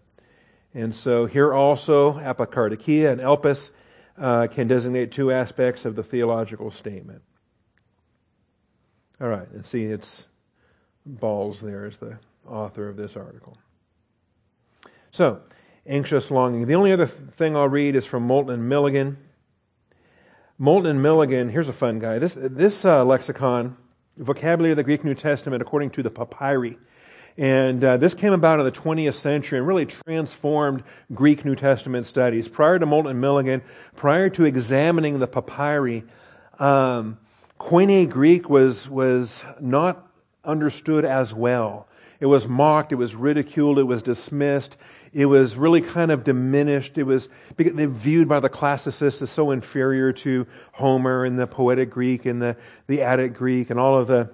[0.75, 3.71] And so here also, apokardikia and elpis
[4.19, 7.23] uh, can designate two aspects of the theological statement.
[9.21, 10.27] All right, and see, it's
[11.09, 13.57] Balz there is the author of this article.
[15.13, 15.43] So,
[15.87, 16.67] anxious longing.
[16.67, 19.19] The only other thing I'll read is from Moulton and Milligan.
[20.59, 22.19] Moulton and Milligan, here's a fun guy.
[22.19, 23.77] This, this uh, lexicon,
[24.17, 26.79] vocabulary of the Greek New Testament according to the papyri,
[27.37, 32.07] and uh, this came about in the 20th century and really transformed Greek New Testament
[32.07, 32.47] studies.
[32.47, 33.63] Prior to Moulton Milligan,
[33.97, 36.05] prior to examining the papyri,
[36.61, 37.19] um,
[37.59, 40.07] Koine Greek was, was not
[40.45, 41.89] understood as well.
[42.21, 44.77] it was mocked, it was ridiculed, it was dismissed,
[45.13, 46.99] it was really kind of diminished.
[46.99, 52.27] It was viewed by the classicists as so inferior to Homer and the poetic Greek
[52.27, 52.57] and the,
[52.89, 54.31] the Attic Greek and all of the,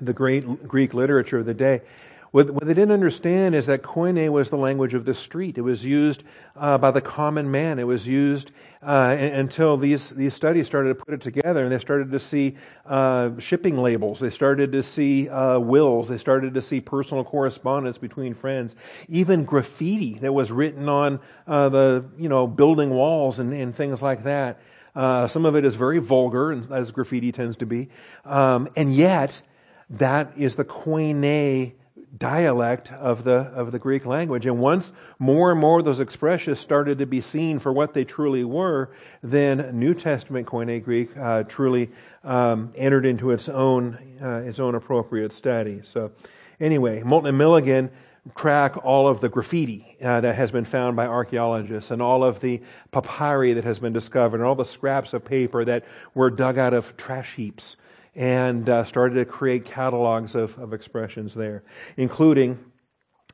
[0.00, 1.82] the great Greek literature of the day.
[2.32, 5.58] What, what they didn't understand is that Koine was the language of the street.
[5.58, 6.22] It was used
[6.56, 7.78] uh, by the common man.
[7.78, 8.50] It was used
[8.82, 12.56] uh, until these, these studies started to put it together and they started to see
[12.84, 14.20] uh, shipping labels.
[14.20, 16.08] They started to see uh, wills.
[16.08, 18.76] They started to see personal correspondence between friends.
[19.08, 24.02] Even graffiti that was written on uh, the you know building walls and, and things
[24.02, 24.60] like that.
[24.94, 27.88] Uh, some of it is very vulgar, as graffiti tends to be.
[28.24, 29.42] Um, and yet,
[29.90, 31.72] that is the koine
[32.18, 34.46] dialect of the, of the Greek language.
[34.46, 38.44] And once more and more those expressions started to be seen for what they truly
[38.44, 38.90] were,
[39.22, 41.90] then New Testament Koine Greek uh, truly
[42.24, 45.80] um, entered into its own, uh, its own appropriate study.
[45.82, 46.12] So
[46.60, 47.90] anyway, Moulton and Milligan
[48.34, 52.40] track all of the graffiti uh, that has been found by archaeologists and all of
[52.40, 56.58] the papyri that has been discovered and all the scraps of paper that were dug
[56.58, 57.76] out of trash heaps
[58.16, 61.62] and uh, started to create catalogs of, of expressions there,
[61.98, 62.58] including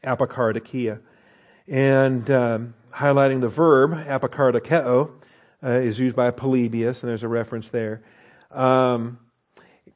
[0.04, 1.00] apokaradokia.
[1.68, 5.10] And um, highlighting the verb, apokaradokeo,
[5.62, 8.02] uh, is used by Polybius, and there's a reference there.
[8.50, 9.20] Um,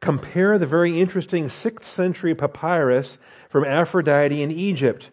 [0.01, 3.18] compare the very interesting 6th century papyrus
[3.51, 5.11] from Aphrodite in Egypt.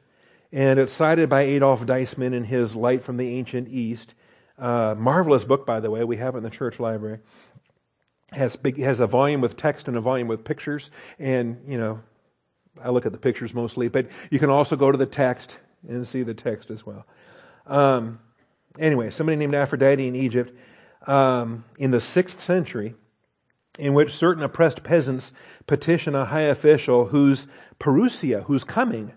[0.52, 4.14] And it's cited by Adolf Deissmann in his Light from the Ancient East.
[4.60, 6.04] Uh, marvelous book, by the way.
[6.04, 7.20] We have it in the church library
[8.34, 10.89] has big, has a volume with text and a volume with pictures.
[11.19, 12.02] And, you know,
[12.84, 16.08] I look at the pictures mostly, but you can also go to the text and
[16.08, 17.06] see the text as well.
[17.67, 18.19] Um,
[18.80, 20.54] anyway, somebody named Aphrodite in Egypt
[21.08, 22.96] um, in the sixth century,
[23.78, 25.32] in which certain oppressed peasants
[25.67, 27.48] petition a high official whose
[27.80, 29.13] parousia, who's coming,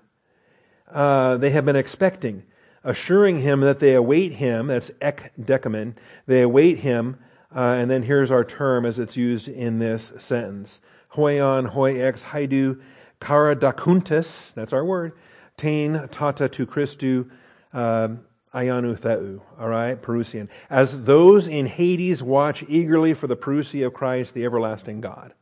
[0.91, 2.43] uh, they have been expecting,
[2.85, 5.95] assuring him that they await him, that's ek decamen,
[6.27, 7.19] they await him
[7.55, 10.81] uh, and then here's our term as it's used in this sentence.
[11.15, 12.81] Hoion, hoi ex, haidu,
[13.21, 15.13] dakuntis, that's our word,
[15.57, 17.31] tain tata tu Christu,
[17.73, 18.09] uh,
[18.55, 20.49] ayanu theu, all right, Parousian.
[20.69, 25.35] As those in Hades watch eagerly for the Parousia of Christ, the everlasting God.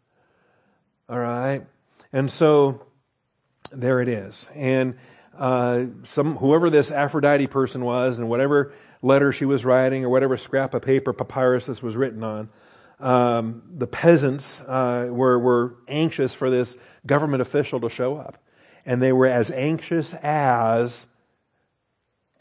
[1.09, 1.67] All right?
[2.13, 2.87] And so,
[3.73, 4.51] there it is.
[4.55, 4.97] And
[5.39, 8.73] uh, some whoever this Aphrodite person was, and whatever
[9.05, 12.49] letter she was writing or whatever scrap of paper papyrus this was written on.
[12.99, 18.39] Um, the peasants uh, were, were anxious for this government official to show up.
[18.87, 21.07] And they were as anxious as,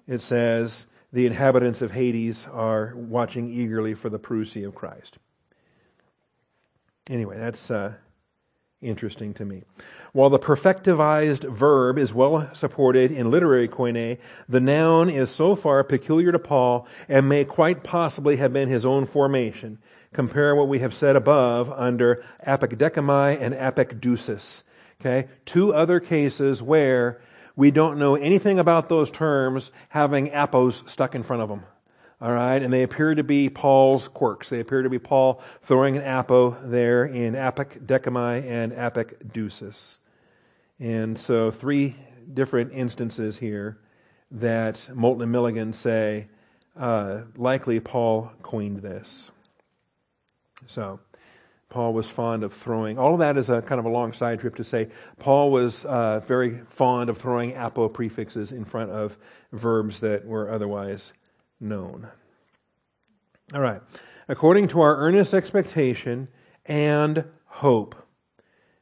[0.08, 5.18] it says, the inhabitants of Hades are watching eagerly for the parousia of Christ.
[7.10, 7.94] Anyway, that's uh,
[8.84, 9.64] interesting to me.
[10.12, 15.84] While the perfectivized verb is well supported in literary koine, the noun is so far
[15.84, 19.80] peculiar to Paul and may quite possibly have been his own formation.
[20.14, 24.64] Compare what we have said above under apokdekami and apokdusis.
[25.02, 25.28] Okay?
[25.46, 27.20] Two other cases where
[27.56, 31.64] we don't know anything about those terms having apos stuck in front of them.
[32.24, 34.48] All right, and they appear to be Paul's quirks.
[34.48, 39.98] They appear to be Paul throwing an apo there in apokdekami and apokdusis.
[40.80, 41.98] And so, three
[42.34, 43.78] different instances here
[44.32, 46.28] that Moulton and Milligan say
[46.80, 49.30] uh, likely Paul coined this.
[50.66, 51.02] So,
[51.68, 54.40] Paul was fond of throwing, all of that is a kind of a long side
[54.40, 54.88] trip to say
[55.20, 59.18] Paul was uh, very fond of throwing apo prefixes in front of
[59.52, 61.12] verbs that were otherwise
[61.64, 62.10] known.
[63.54, 63.82] All right.
[64.28, 66.28] According to our earnest expectation
[66.66, 67.96] and hope.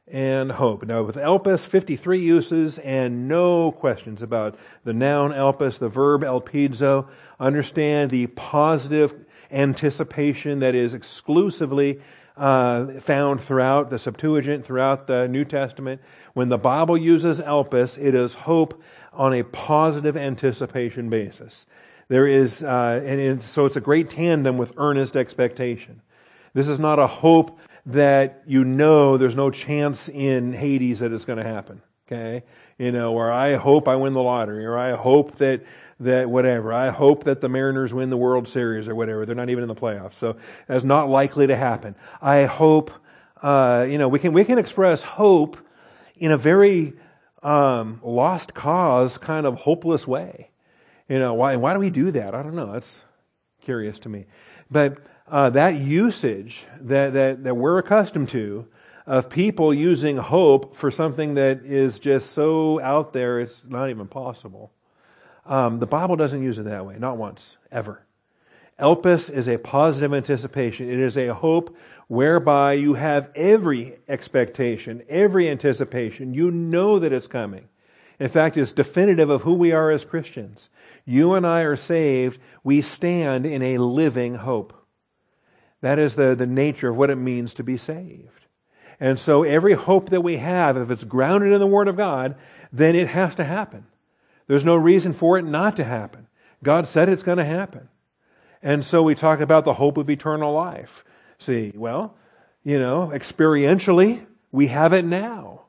[0.06, 0.84] And hope.
[0.84, 7.08] Now, with elpis, 53 uses and no questions about the noun elpis, the verb elpizo.
[7.40, 9.14] Understand the positive
[9.50, 12.00] anticipation that is exclusively
[12.36, 16.00] uh, found throughout the Septuagint, throughout the New Testament.
[16.34, 21.66] When the Bible uses elpis, it is hope on a positive anticipation basis.
[22.08, 26.02] There is, uh, and so it's a great tandem with earnest expectation.
[26.54, 31.24] This is not a hope that you know there's no chance in Hades that it's
[31.24, 31.82] going to happen.
[32.06, 32.44] Okay?
[32.78, 35.62] You know, or I hope I win the lottery, or I hope that,
[36.00, 36.72] that whatever.
[36.72, 39.24] I hope that the Mariners win the World Series or whatever.
[39.24, 40.14] They're not even in the playoffs.
[40.14, 41.94] So that's not likely to happen.
[42.20, 42.90] I hope,
[43.42, 45.56] uh, you know, we can, we can express hope
[46.16, 46.94] in a very,
[47.42, 50.51] um, lost cause kind of hopeless way.
[51.08, 52.34] You know, why, why do we do that?
[52.34, 52.72] I don't know.
[52.72, 53.02] That's
[53.62, 54.26] curious to me.
[54.70, 54.98] But
[55.28, 58.66] uh, that usage that, that, that we're accustomed to
[59.06, 64.06] of people using hope for something that is just so out there it's not even
[64.06, 64.72] possible.
[65.44, 68.04] Um, the Bible doesn't use it that way, not once, ever.
[68.78, 70.88] Elpis is a positive anticipation.
[70.88, 71.76] It is a hope
[72.08, 76.34] whereby you have every expectation, every anticipation.
[76.34, 77.68] You know that it's coming.
[78.18, 80.68] In fact, it's definitive of who we are as Christians.
[81.04, 82.38] You and I are saved.
[82.62, 84.72] We stand in a living hope.
[85.80, 88.46] That is the, the nature of what it means to be saved.
[89.00, 92.36] And so every hope that we have, if it's grounded in the Word of God,
[92.72, 93.86] then it has to happen.
[94.46, 96.28] There's no reason for it not to happen.
[96.62, 97.88] God said it's going to happen.
[98.62, 101.04] And so we talk about the hope of eternal life.
[101.40, 102.16] See, well,
[102.62, 105.61] you know, experientially, we have it now.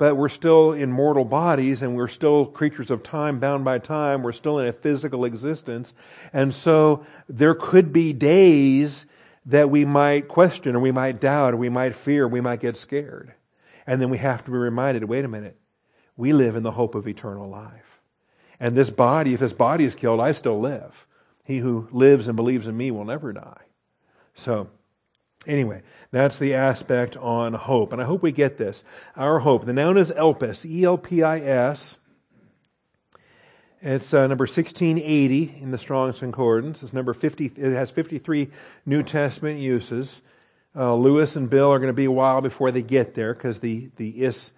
[0.00, 4.22] But we're still in mortal bodies and we're still creatures of time, bound by time.
[4.22, 5.92] We're still in a physical existence.
[6.32, 9.04] And so there could be days
[9.44, 12.78] that we might question or we might doubt or we might fear, we might get
[12.78, 13.34] scared.
[13.86, 15.58] And then we have to be reminded wait a minute,
[16.16, 18.00] we live in the hope of eternal life.
[18.58, 21.06] And this body, if this body is killed, I still live.
[21.44, 23.64] He who lives and believes in me will never die.
[24.34, 24.70] So,
[25.46, 27.92] anyway, that's the aspect on hope.
[27.92, 28.84] And I hope we get this.
[29.16, 31.96] Our hope, the noun is elpis, E L P I S.
[33.82, 36.82] It's uh, number 1680 in the Strong's Concordance.
[36.82, 38.50] It's number 50, it has 53
[38.84, 40.20] New Testament uses.
[40.76, 43.58] Uh, Lewis and Bill are going to be a while before they get there because
[43.60, 44.52] the, the is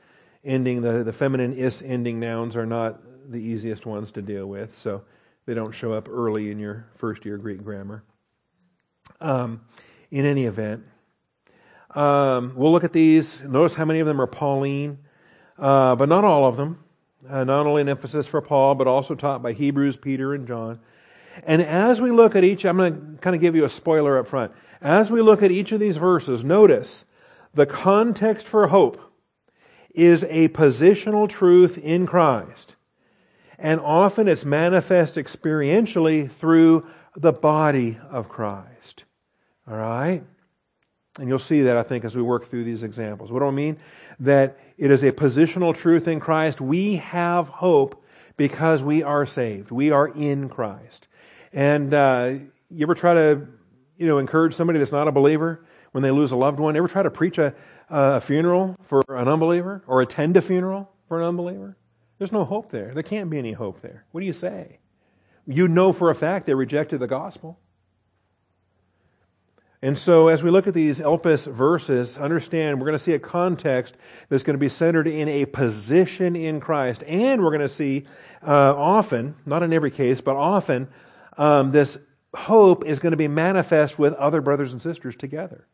[0.45, 4.77] ending, the, the feminine is ending nouns are not the easiest ones to deal with.
[4.79, 5.03] So
[5.47, 8.03] they don't show up early in your first year Greek grammar.
[9.21, 9.61] Um,
[10.13, 10.85] in any event,
[11.95, 13.43] um, we'll look at these.
[13.43, 14.99] Notice how many of them are Pauline,
[15.59, 16.79] uh, but not all of them.
[17.29, 20.81] Uh, not only an emphasis for Paul, but also taught by Hebrews, Peter, and John.
[21.45, 24.19] And as we look at each, I'm going to kind of give you a spoiler
[24.19, 24.53] up front.
[24.81, 27.05] As we look at each of these verses, notice
[27.55, 29.01] the context for hope
[29.95, 32.75] is a positional truth in Christ.
[33.59, 36.87] And often it's manifest experientially through
[37.17, 39.05] the body of Christ.
[39.69, 40.23] All right?
[41.19, 43.31] And you'll see that, I think, as we work through these examples.
[43.31, 43.77] What do I mean?
[44.21, 46.61] That it is a positional truth in Christ.
[46.61, 48.03] We have hope
[48.37, 49.71] because we are saved.
[49.71, 51.09] We are in Christ.
[51.53, 52.35] And uh,
[52.71, 53.47] you ever try to,
[53.99, 56.77] you know, encourage somebody that's not a believer when they lose a loved one?
[56.77, 57.55] Ever try to preach a,
[57.91, 61.77] a funeral for an unbeliever or attend a funeral for an unbeliever?
[62.19, 62.95] There's no hope there.
[62.95, 64.07] There can't be any hope there.
[64.13, 64.79] What do you say?
[65.47, 67.59] You know for a fact they rejected the gospel.
[69.85, 73.19] And so, as we look at these Elpis verses, understand we're going to see a
[73.19, 73.97] context
[74.29, 77.03] that's going to be centered in a position in Christ.
[77.05, 78.07] And we're going to see
[78.47, 80.87] uh, often, not in every case, but often,
[81.37, 81.99] um, this
[82.33, 85.67] hope is going to be manifest with other brothers and sisters together,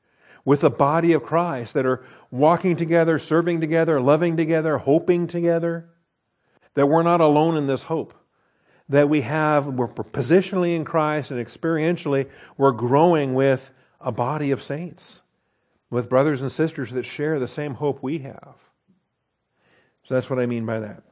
[0.43, 5.91] with the body of Christ that are walking together, serving together, loving together, hoping together.
[6.75, 8.15] That we're not alone in this hope
[8.89, 13.71] that we have, we're positionally in Christ and experientially, we're growing with
[14.01, 15.21] a body of saints,
[15.91, 18.55] with brothers and sisters that share the same hope we have.
[20.05, 21.03] So that's what I mean by that.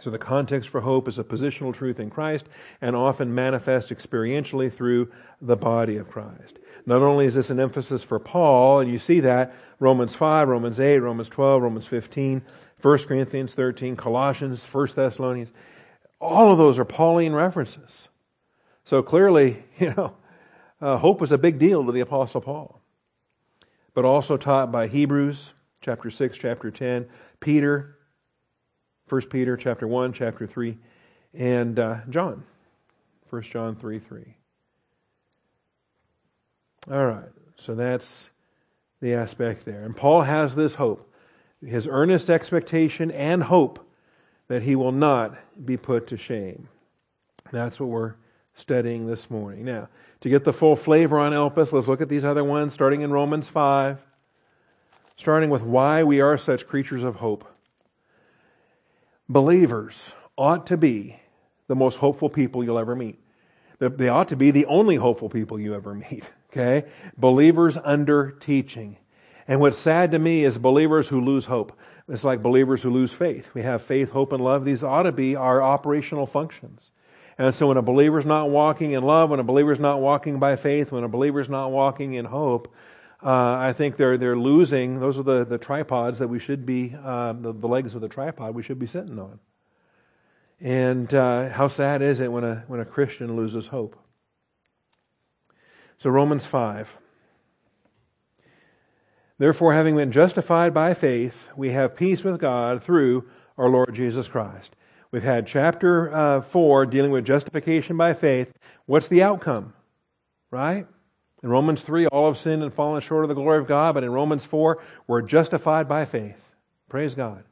[0.00, 2.46] So the context for hope is a positional truth in Christ
[2.80, 6.58] and often manifest experientially through the body of Christ.
[6.86, 10.80] Not only is this an emphasis for Paul, and you see that Romans 5, Romans
[10.80, 12.42] 8, Romans 12, Romans 15,
[12.80, 15.50] 1 Corinthians 13, Colossians, 1 Thessalonians,
[16.18, 18.08] all of those are Pauline references.
[18.84, 20.14] So clearly, you know,
[20.80, 22.80] uh, hope was a big deal to the Apostle Paul,
[23.94, 27.06] but also taught by Hebrews chapter 6, chapter 10,
[27.40, 27.96] Peter,
[29.08, 30.78] 1 Peter chapter 1, chapter 3,
[31.34, 32.44] and uh, John,
[33.28, 34.34] 1 John 3 3.
[36.90, 38.30] All right, so that's
[39.00, 39.84] the aspect there.
[39.84, 41.12] And Paul has this hope,
[41.64, 43.86] his earnest expectation and hope
[44.48, 46.68] that he will not be put to shame.
[47.52, 48.14] That's what we're
[48.56, 49.64] studying this morning.
[49.64, 49.88] Now,
[50.20, 53.10] to get the full flavor on Elpis, let's look at these other ones, starting in
[53.10, 53.98] Romans 5,
[55.16, 57.46] starting with why we are such creatures of hope.
[59.28, 61.20] Believers ought to be
[61.68, 63.18] the most hopeful people you'll ever meet.
[63.78, 66.30] They ought to be the only hopeful people you ever meet.
[66.50, 66.88] Okay?
[67.16, 68.96] Believers under teaching.
[69.46, 71.78] And what's sad to me is believers who lose hope.
[72.08, 73.50] It's like believers who lose faith.
[73.54, 74.64] We have faith, hope, and love.
[74.64, 76.90] These ought to be our operational functions.
[77.40, 80.56] And so when a believer's not walking in love, when a believer's not walking by
[80.56, 82.70] faith, when a believer's not walking in hope,
[83.24, 85.00] uh, I think they're, they're losing.
[85.00, 88.10] Those are the, the tripods that we should be, uh, the, the legs of the
[88.10, 89.40] tripod we should be sitting on.
[90.60, 93.96] And uh, how sad is it when a, when a Christian loses hope?
[95.96, 96.90] So, Romans 5.
[99.38, 104.28] Therefore, having been justified by faith, we have peace with God through our Lord Jesus
[104.28, 104.76] Christ.
[105.12, 108.52] We've had chapter uh, 4 dealing with justification by faith.
[108.86, 109.72] What's the outcome?
[110.50, 110.86] Right?
[111.42, 114.04] In Romans 3, all have sinned and fallen short of the glory of God, but
[114.04, 116.36] in Romans 4, we're justified by faith.
[116.88, 117.44] Praise God.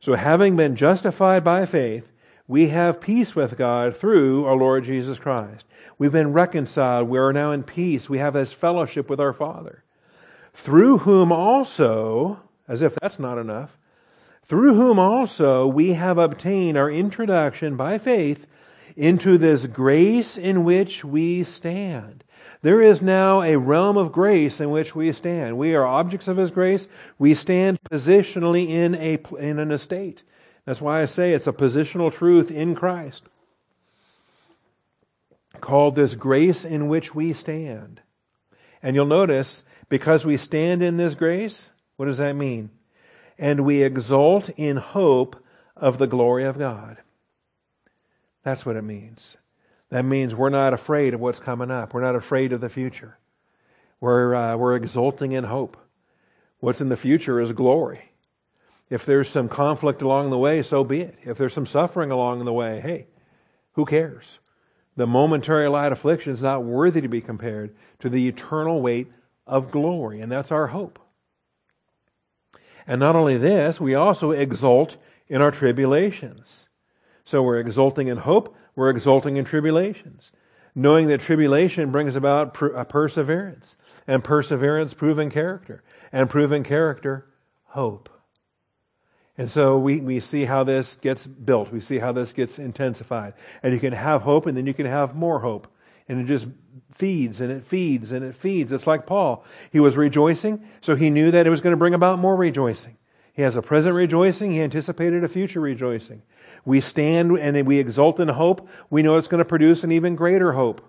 [0.00, 2.10] So, having been justified by faith,
[2.46, 5.64] we have peace with God through our Lord Jesus Christ.
[5.96, 7.08] We've been reconciled.
[7.08, 8.08] We are now in peace.
[8.08, 9.84] We have this fellowship with our Father.
[10.52, 13.78] Through whom also, as if that's not enough,
[14.46, 18.46] through whom also we have obtained our introduction by faith
[18.96, 22.24] into this grace in which we stand.
[22.62, 25.58] There is now a realm of grace in which we stand.
[25.58, 26.88] We are objects of His grace.
[27.18, 30.22] We stand positionally in, a, in an estate.
[30.64, 33.24] That's why I say it's a positional truth in Christ.
[35.60, 38.00] Called this grace in which we stand.
[38.82, 42.70] And you'll notice, because we stand in this grace, what does that mean?
[43.38, 45.42] And we exult in hope
[45.76, 46.98] of the glory of God.
[48.42, 49.36] That's what it means.
[49.90, 51.94] That means we're not afraid of what's coming up.
[51.94, 53.18] We're not afraid of the future.
[54.00, 55.76] We're, uh, we're exulting in hope.
[56.60, 58.12] What's in the future is glory.
[58.90, 61.18] If there's some conflict along the way, so be it.
[61.24, 63.06] If there's some suffering along the way, hey,
[63.72, 64.38] who cares?
[64.96, 69.10] The momentary light affliction is not worthy to be compared to the eternal weight
[69.46, 70.98] of glory, and that's our hope.
[72.86, 74.96] And not only this, we also exult
[75.28, 76.68] in our tribulations.
[77.24, 80.32] So we're exulting in hope, we're exulting in tribulations,
[80.74, 83.76] knowing that tribulation brings about per- perseverance,
[84.06, 85.82] and perseverance, proven character,
[86.12, 87.26] and proven character,
[87.64, 88.10] hope.
[89.36, 91.72] And so we, we see how this gets built.
[91.72, 93.34] We see how this gets intensified.
[93.62, 95.66] And you can have hope and then you can have more hope.
[96.08, 96.46] And it just
[96.94, 98.72] feeds and it feeds and it feeds.
[98.72, 99.44] It's like Paul.
[99.70, 102.96] He was rejoicing, so he knew that it was going to bring about more rejoicing.
[103.32, 104.52] He has a present rejoicing.
[104.52, 106.22] He anticipated a future rejoicing.
[106.64, 108.68] We stand and we exult in hope.
[108.90, 110.80] We know it's going to produce an even greater hope.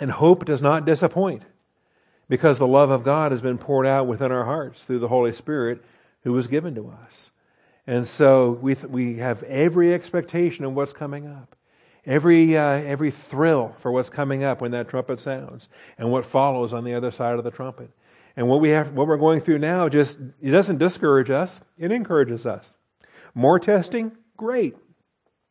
[0.00, 1.42] And hope does not disappoint
[2.28, 5.32] because the love of God has been poured out within our hearts through the Holy
[5.32, 5.82] Spirit
[6.22, 7.30] who was given to us.
[7.86, 11.54] And so we, we have every expectation of what's coming up,
[12.06, 16.72] every, uh, every thrill for what's coming up when that trumpet sounds and what follows
[16.72, 17.90] on the other side of the trumpet.
[18.36, 21.92] And what, we have, what we're going through now just it doesn't discourage us, it
[21.92, 22.76] encourages us.
[23.34, 24.12] More testing?
[24.36, 24.76] Great.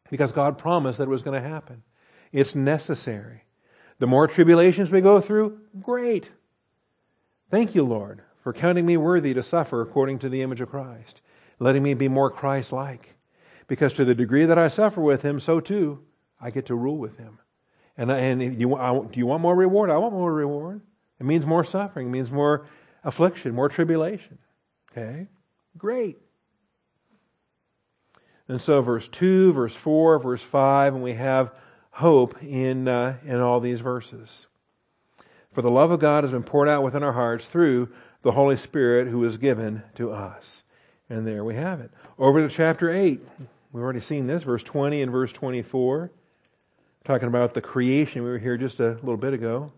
[0.10, 1.84] Because God promised that it was going to happen.
[2.32, 3.43] It's necessary.
[3.99, 5.60] The more tribulations we go through?
[5.82, 6.30] Great.
[7.49, 11.22] Thank you, Lord, for counting me worthy to suffer according to the image of Christ,
[11.60, 13.16] letting me be more Christ like.
[13.68, 15.99] Because to the degree that I suffer with him, so too
[16.44, 17.39] I get to rule with him.
[17.98, 19.89] And, and you, I, do you want more reward?
[19.89, 20.82] I want more reward.
[21.20, 22.68] It means more suffering, it means more
[23.04, 24.38] affliction, more tribulation.
[24.91, 25.28] Okay?
[25.78, 26.18] Great.
[28.50, 31.52] And so, verse 2, verse 4, verse 5, and we have
[31.91, 34.48] hope in, uh, in all these verses.
[35.54, 37.89] For the love of God has been poured out within our hearts through
[38.22, 40.64] the Holy Spirit who is given to us.
[41.10, 41.91] And there we have it.
[42.20, 43.22] Over to chapter 8.
[43.72, 46.12] We've already seen this, verse 20 and verse 24.
[47.06, 48.24] Talking about the creation.
[48.24, 49.72] We were here just a little bit ago.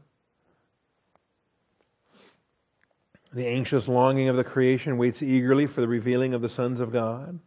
[3.34, 6.92] The anxious longing of the creation waits eagerly for the revealing of the sons of
[6.94, 7.40] God.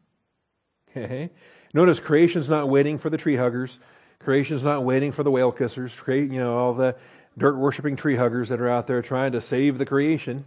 [0.91, 1.31] Okay.
[1.72, 3.79] Notice creation's not waiting for the tree huggers.
[4.18, 5.93] Creation's not waiting for the whale kissers.
[6.07, 6.97] You know, all the
[7.37, 10.47] dirt worshiping tree huggers that are out there trying to save the creation.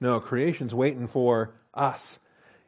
[0.00, 2.18] No, creation's waiting for us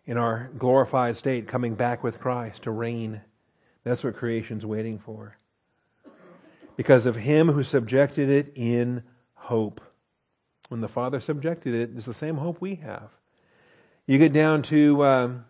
[0.07, 3.20] in our glorified state, coming back with Christ to reign.
[3.87, 5.37] That's what creation's waiting for.
[6.76, 9.80] Because of him who subjected it in hope.
[10.68, 13.11] When the Father subjected it, it's the same hope we have.
[14.09, 15.45] You get down to um,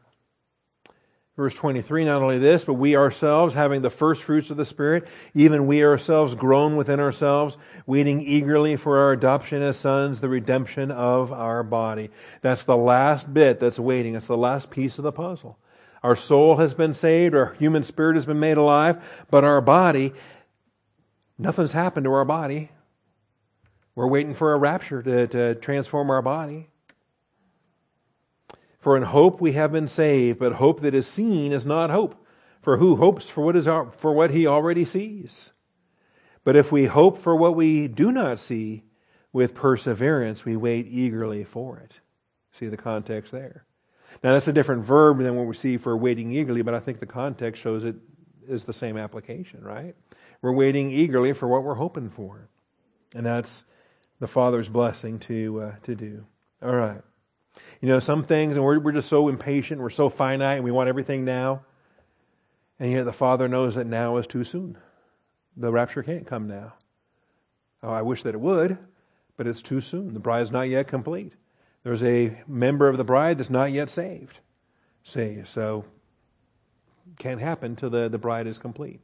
[1.35, 5.09] Verse 23, not only this, but we ourselves, having the first fruits of the Spirit,
[5.33, 7.57] even we ourselves groan within ourselves,
[7.87, 12.11] waiting eagerly for our adoption as sons, the redemption of our body.
[12.43, 14.15] That's the last bit that's waiting.
[14.15, 15.59] It's the last piece of the puzzle.
[16.07, 20.13] Our soul has been saved, our human spirit has been made alive, but our body,
[21.37, 22.71] nothing's happened to our body.
[23.97, 26.69] We're waiting for a rapture to, to transform our body.
[28.79, 32.15] For in hope we have been saved, but hope that is seen is not hope.
[32.63, 35.51] For who hopes for what, is, for what he already sees?
[36.45, 38.85] But if we hope for what we do not see,
[39.33, 41.99] with perseverance we wait eagerly for it.
[42.53, 43.67] See the context there.
[44.23, 47.01] Now that's a different verb than what we see for waiting eagerly, but I think
[47.01, 47.97] the context shows it
[48.49, 49.95] is the same application, right?
[50.43, 52.49] We're waiting eagerly for what we're hoping for.
[53.15, 53.65] And that's
[54.21, 56.25] the Father's blessing to, uh, to do.
[56.63, 57.01] All right.
[57.81, 60.71] You know, some things, and we're, we're just so impatient, we're so finite, and we
[60.71, 61.63] want everything now.
[62.79, 64.77] And yet the Father knows that now is too soon.
[65.57, 66.75] The rapture can't come now.
[67.83, 68.77] Oh, I wish that it would,
[69.37, 70.13] but it's too soon.
[70.13, 71.33] The bride is not yet complete.
[71.87, 74.41] There's a member of the bride that's not yet saved.
[75.05, 75.85] See, so
[77.17, 78.99] can't happen till the, the bride is complete.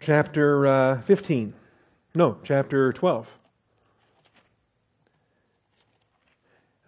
[0.00, 1.54] Chapter uh, 15.
[2.16, 3.28] No, chapter 12.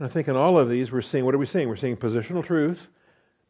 [0.00, 1.68] And I think in all of these, we're seeing what are we seeing?
[1.68, 2.88] We're seeing positional truth,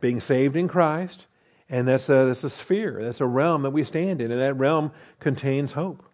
[0.03, 1.25] being saved in Christ,
[1.71, 4.59] and that's a, that's a sphere, that's a realm that we stand in, and that
[4.59, 6.05] realm contains hope.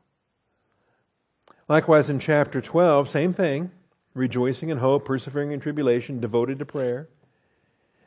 [1.69, 3.73] Likewise, in chapter 12, same thing
[4.19, 7.09] rejoicing in hope, persevering in tribulation, devoted to prayer.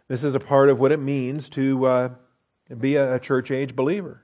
[0.07, 2.09] This is a part of what it means to uh,
[2.79, 4.23] be a, church age believer.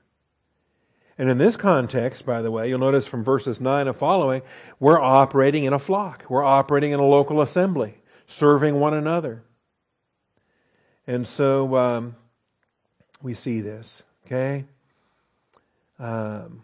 [1.16, 4.42] And in this context, by the way, you'll notice from verses 9 and following,
[4.78, 6.24] we're operating in a flock.
[6.28, 7.94] We're operating in a local assembly,
[8.26, 9.42] serving one another.
[11.06, 12.16] And so um,
[13.22, 14.66] we see this, okay?
[15.98, 16.62] Um,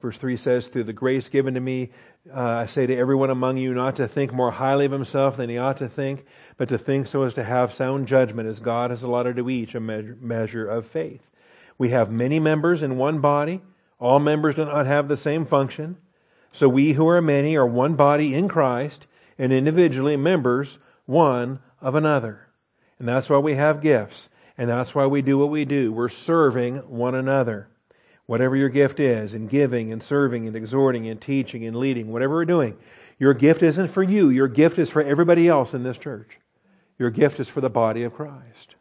[0.00, 1.90] verse 3 says, Through the grace given to me,
[2.34, 5.48] uh, I say to everyone among you not to think more highly of himself than
[5.50, 6.24] he ought to think,
[6.56, 9.74] but to think so as to have sound judgment, as God has allotted to each
[9.74, 11.22] a measure, measure of faith.
[11.78, 13.62] We have many members in one body.
[13.98, 15.96] All members do not have the same function.
[16.52, 19.06] So we who are many are one body in Christ
[19.38, 22.48] and individually members one of another.
[22.98, 24.28] And that's why we have gifts.
[24.58, 25.92] And that's why we do what we do.
[25.92, 27.68] We're serving one another.
[28.26, 32.34] Whatever your gift is, in giving and serving and exhorting and teaching and leading, whatever
[32.34, 32.76] we're doing,
[33.18, 34.28] your gift isn't for you.
[34.30, 36.38] Your gift is for everybody else in this church.
[36.98, 38.74] Your gift is for the body of Christ.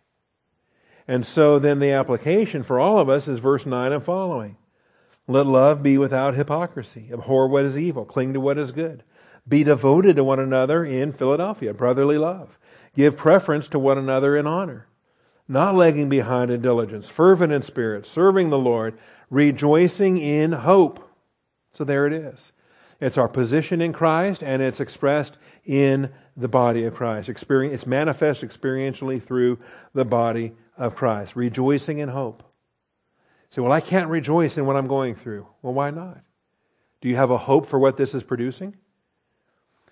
[1.08, 4.58] And so then the application for all of us is verse 9 and following.
[5.28, 7.10] Let love be without hypocrisy.
[7.12, 8.06] Abhor what is evil.
[8.06, 9.04] Cling to what is good.
[9.48, 12.58] Be devoted to one another in Philadelphia, brotherly love.
[12.96, 14.88] Give preference to one another in honor
[15.48, 18.98] not lagging behind in diligence, fervent in spirit, serving the Lord,
[19.30, 21.08] rejoicing in hope.
[21.74, 22.52] So there it is.
[23.02, 27.30] It's our position in Christ and it's expressed in the body of Christ.
[27.30, 29.60] it's manifest experientially through
[29.94, 31.36] the body of Christ.
[31.36, 32.44] Rejoicing in hope.
[33.50, 35.48] Say, well, I can't rejoice in what I'm going through.
[35.62, 36.20] Well, why not?
[37.02, 38.76] Do you have a hope for what this is producing?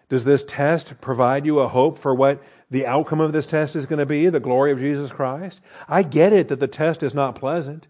[0.09, 3.85] Does this test provide you a hope for what the outcome of this test is
[3.85, 5.59] going to be, the glory of Jesus Christ?
[5.87, 7.87] I get it that the test is not pleasant.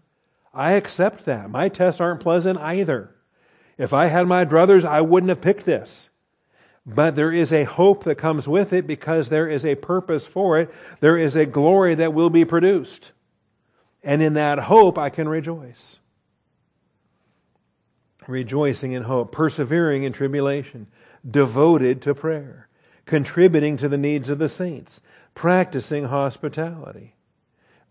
[0.54, 1.50] I accept that.
[1.50, 3.14] My tests aren't pleasant either.
[3.76, 6.08] If I had my druthers, I wouldn't have picked this.
[6.86, 10.60] But there is a hope that comes with it because there is a purpose for
[10.60, 10.72] it.
[11.00, 13.12] There is a glory that will be produced.
[14.02, 15.98] And in that hope, I can rejoice.
[18.26, 20.86] Rejoicing in hope, persevering in tribulation,
[21.28, 22.68] devoted to prayer,
[23.06, 25.00] contributing to the needs of the saints,
[25.34, 27.16] practicing hospitality,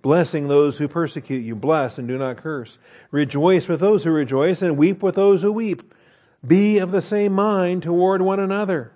[0.04, 2.78] blessing those who persecute you, bless and do not curse,
[3.10, 5.96] rejoice with those who rejoice, and weep with those who weep.
[6.46, 8.92] Be of the same mind toward one another.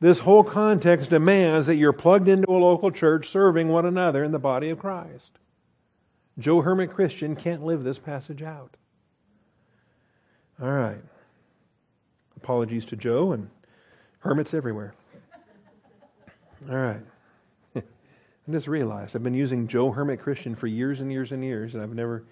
[0.00, 4.32] This whole context demands that you're plugged into a local church serving one another in
[4.32, 5.30] the body of Christ.
[6.38, 8.76] Joe Hermit Christian can't live this passage out.
[10.60, 11.02] All right.
[12.36, 13.48] Apologies to Joe and
[14.18, 14.94] Hermits everywhere.
[16.68, 17.02] All right.
[18.48, 21.74] I just realized I've been using Joe Hermit Christian for years and years and years,
[21.74, 22.24] and I've never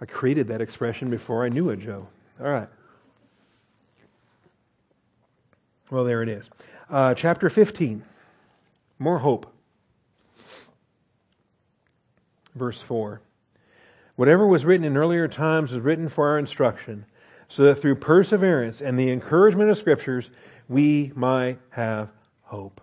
[0.00, 2.08] I created that expression before I knew a Joe.
[2.40, 2.68] All right.
[5.90, 6.48] Well, there it is.
[6.88, 8.02] Uh, chapter 15.
[8.98, 9.52] More hope.
[12.54, 13.20] Verse 4.
[14.16, 17.06] Whatever was written in earlier times was written for our instruction,
[17.48, 20.30] so that through perseverance and the encouragement of Scriptures
[20.68, 22.10] we might have
[22.42, 22.80] hope.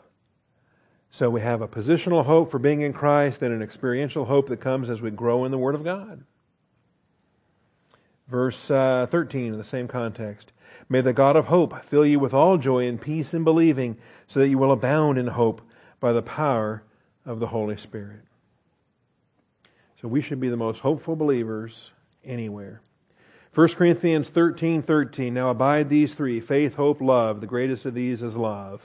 [1.12, 4.60] So we have a positional hope for being in Christ and an experiential hope that
[4.60, 6.24] comes as we grow in the Word of God.
[8.28, 10.52] Verse uh, 13 in the same context.
[10.90, 13.98] May the God of hope fill you with all joy and peace in believing,
[14.28, 15.62] so that you will abound in hope
[16.00, 16.84] by the power
[17.26, 18.22] of the Holy Spirit.
[20.02, 21.92] So we should be the most hopeful believers
[22.24, 22.82] anywhere.
[23.56, 25.34] 1 Corinthians 13 13.
[25.34, 27.42] Now abide these three faith, hope, love.
[27.42, 28.82] The greatest of these is love.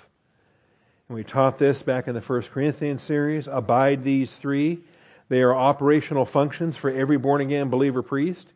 [1.13, 3.47] We taught this back in the First Corinthians series.
[3.47, 4.81] Abide these three.
[5.29, 8.49] They are operational functions for every born again believer priest.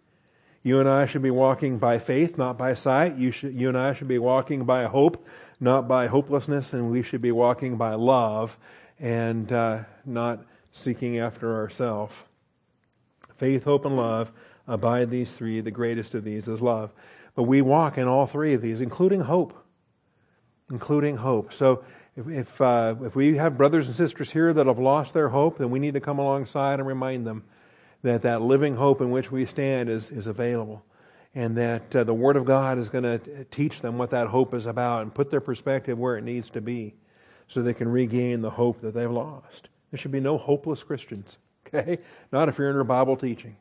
[0.63, 3.17] You and I should be walking by faith, not by sight.
[3.17, 5.23] You, should, you and I should be walking by hope,
[5.61, 6.73] not by hopelessness.
[6.73, 8.57] And we should be walking by love
[8.99, 10.43] and uh, not
[10.73, 12.15] seeking after ourselves.
[13.37, 14.33] Faith, hope, and love
[14.67, 15.61] Abide these three.
[15.61, 16.91] The greatest of these is love.
[17.35, 19.55] But we walk in all three of these, including hope.
[20.71, 21.53] Including hope.
[21.53, 21.85] So
[22.17, 25.59] if, if, uh, if we have brothers and sisters here that have lost their hope,
[25.59, 27.45] then we need to come alongside and remind them
[28.03, 30.83] that that living hope in which we stand is, is available.
[31.35, 34.55] And that uh, the Word of God is going to teach them what that hope
[34.55, 36.95] is about and put their perspective where it needs to be
[37.49, 39.69] so they can regain the hope that they've lost.
[39.91, 41.37] There should be no hopeless Christians,
[41.67, 41.99] okay?
[42.33, 43.57] Not if you're your Bible teaching.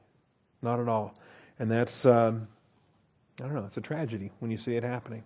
[0.62, 1.14] Not at all.
[1.60, 2.47] And that's, um,
[3.39, 5.24] I don't know, it's a tragedy when you see it happening.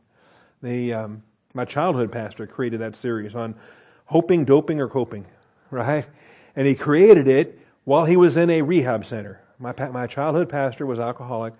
[0.64, 1.24] The, um,
[1.54, 3.56] my childhood pastor created that series on
[4.06, 5.26] hoping, doping, or coping,
[5.72, 6.06] right?
[6.56, 9.42] And he created it while he was in a rehab center.
[9.58, 11.54] My, my childhood pastor was alcoholic,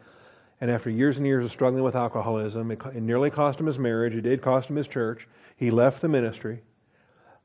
[0.62, 3.80] and after years and years of struggling with alcoholism, it, it nearly cost him his
[3.80, 4.16] marriage.
[4.16, 5.28] It did cost him his church.
[5.56, 6.62] He left the ministry.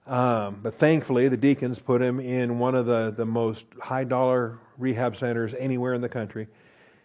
[0.07, 4.59] Um, but thankfully, the deacons put him in one of the, the most high dollar
[4.77, 6.47] rehab centers anywhere in the country.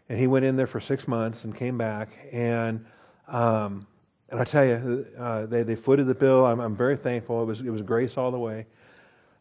[0.10, 2.10] And he went in there for six months and came back.
[2.32, 2.86] And
[3.28, 3.88] um,
[4.32, 6.46] and I tell you, uh, they, they footed the bill.
[6.46, 7.42] I'm, I'm very thankful.
[7.42, 8.68] It was, it was grace all the way.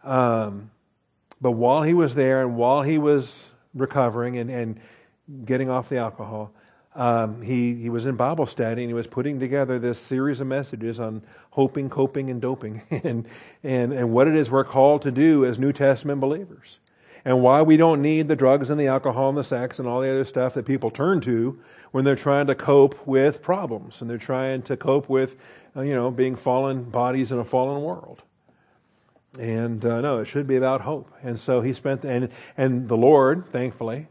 [0.03, 0.71] Um,
[1.41, 4.81] but while he was there and while he was recovering and, and
[5.45, 6.53] getting off the alcohol,
[6.95, 10.47] um, he, he was in Bible study and he was putting together this series of
[10.47, 13.27] messages on hoping, coping, and doping and,
[13.63, 16.79] and, and what it is we're called to do as New Testament believers.
[17.25, 20.01] And why we don't need the drugs and the alcohol and the sex and all
[20.01, 21.59] the other stuff that people turn to
[21.91, 25.37] when they're trying to cope with problems and they're trying to cope with,
[25.77, 28.23] uh, you know, being fallen bodies in a fallen world.
[29.39, 31.11] And uh, no, it should be about hope.
[31.23, 34.09] And so he spent, and, and the Lord, thankfully,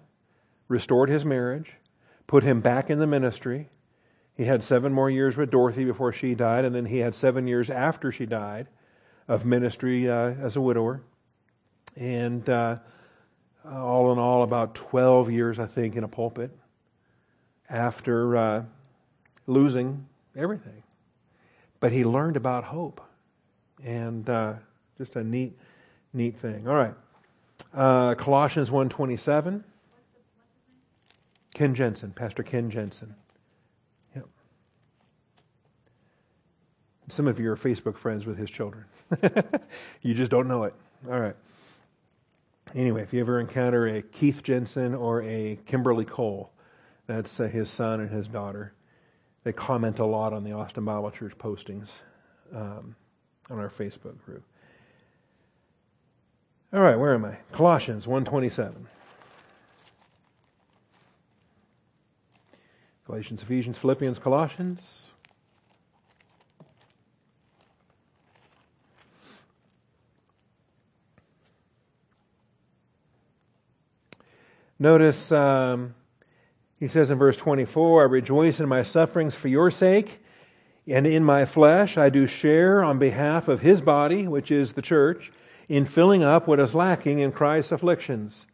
[0.68, 1.72] restored his marriage,
[2.28, 3.70] put him back in the ministry.
[4.36, 7.48] He had seven more years with Dorothy before she died, and then he had seven
[7.48, 8.68] years after she died
[9.28, 11.02] of ministry uh, as a widower.
[11.96, 12.78] And uh,
[13.66, 16.52] all in all, about 12 years, I think, in a pulpit
[17.70, 18.64] after uh,
[19.46, 20.06] losing
[20.36, 20.84] everything.
[21.80, 23.02] But he learned about hope,
[23.84, 24.54] and uh,
[24.98, 25.58] just a neat,
[26.14, 26.68] neat thing.
[26.68, 26.94] All right,
[27.74, 29.64] uh, Colossians one twenty seven.
[31.54, 33.16] Ken Jensen, Pastor Ken Jensen.
[34.16, 34.28] Yep.
[37.10, 38.86] Some of you are Facebook friends with his children.
[40.04, 40.76] you just don't know it.
[41.10, 41.36] All right.
[42.76, 46.52] Anyway, if you ever encounter a Keith Jensen or a Kimberly Cole,
[47.08, 48.74] that's uh, his son and his daughter.
[49.44, 51.90] They comment a lot on the Austin Bible Church postings
[52.54, 52.96] um,
[53.50, 54.44] on our Facebook group.
[56.74, 57.38] All right, where am I?
[57.54, 58.74] Colossians 1:27.
[63.06, 64.82] Galatians, Ephesians, Philippians, Colossians.
[74.78, 75.96] Notice um,
[76.80, 80.20] he says in verse 24, I rejoice in my sufferings for your sake,
[80.88, 84.82] and in my flesh I do share on behalf of his body, which is the
[84.82, 85.32] church,
[85.68, 88.46] in filling up what is lacking in Christ's afflictions.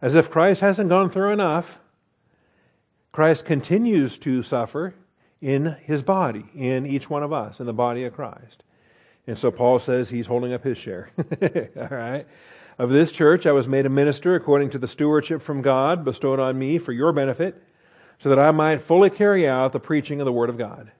[0.00, 1.78] As if Christ hasn't gone through enough,
[3.10, 4.94] Christ continues to suffer
[5.40, 8.62] in his body, in each one of us, in the body of Christ.
[9.26, 11.10] And so Paul says he's holding up his share.
[11.76, 12.26] All right?
[12.78, 16.40] Of this church I was made a minister according to the stewardship from God bestowed
[16.40, 17.62] on me for your benefit
[18.22, 20.92] so that I might fully carry out the preaching of the Word of God.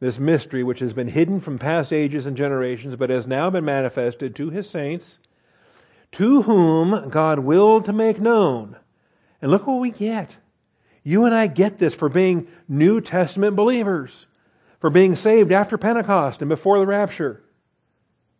[0.00, 3.64] This mystery, which has been hidden from past ages and generations, but has now been
[3.64, 5.18] manifested to His saints,
[6.12, 8.76] to whom God willed to make known.
[9.40, 10.36] And look what we get.
[11.02, 14.26] You and I get this for being New Testament believers,
[14.78, 17.42] for being saved after Pentecost and before the rapture.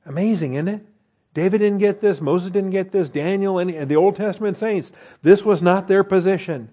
[0.04, 0.86] Amazing, isn't it?
[1.32, 4.92] David didn't get this, Moses didn't get this, Daniel and the Old Testament saints.
[5.22, 6.70] This was not their position.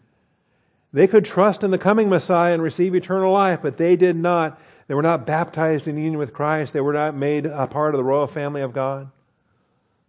[0.96, 4.58] They could trust in the coming Messiah and receive eternal life, but they did not.
[4.88, 6.72] They were not baptized in union with Christ.
[6.72, 9.12] They were not made a part of the royal family of God.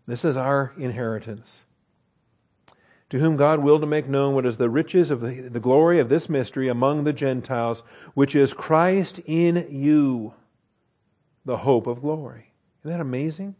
[0.06, 1.64] This is our inheritance.
[3.10, 5.98] To whom God willed to make known what is the riches of the, the glory
[5.98, 7.82] of this mystery among the Gentiles,
[8.14, 10.34] which is Christ in you,
[11.44, 12.52] the hope of glory.
[12.82, 13.56] Isn't that amazing?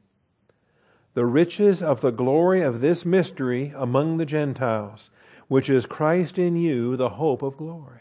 [1.14, 5.10] The riches of the glory of this mystery among the Gentiles
[5.48, 8.00] which is Christ in you, the hope of glory.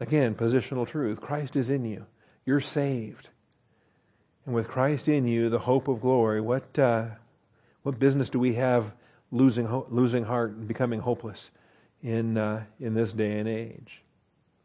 [0.00, 1.20] Again, positional truth.
[1.20, 2.06] Christ is in you.
[2.44, 3.30] You're saved.
[4.46, 7.06] And with Christ in you, the hope of glory, what, uh,
[7.82, 8.92] what business do we have
[9.30, 11.50] losing, ho- losing heart and becoming hopeless
[12.02, 14.02] in, uh, in this day and age?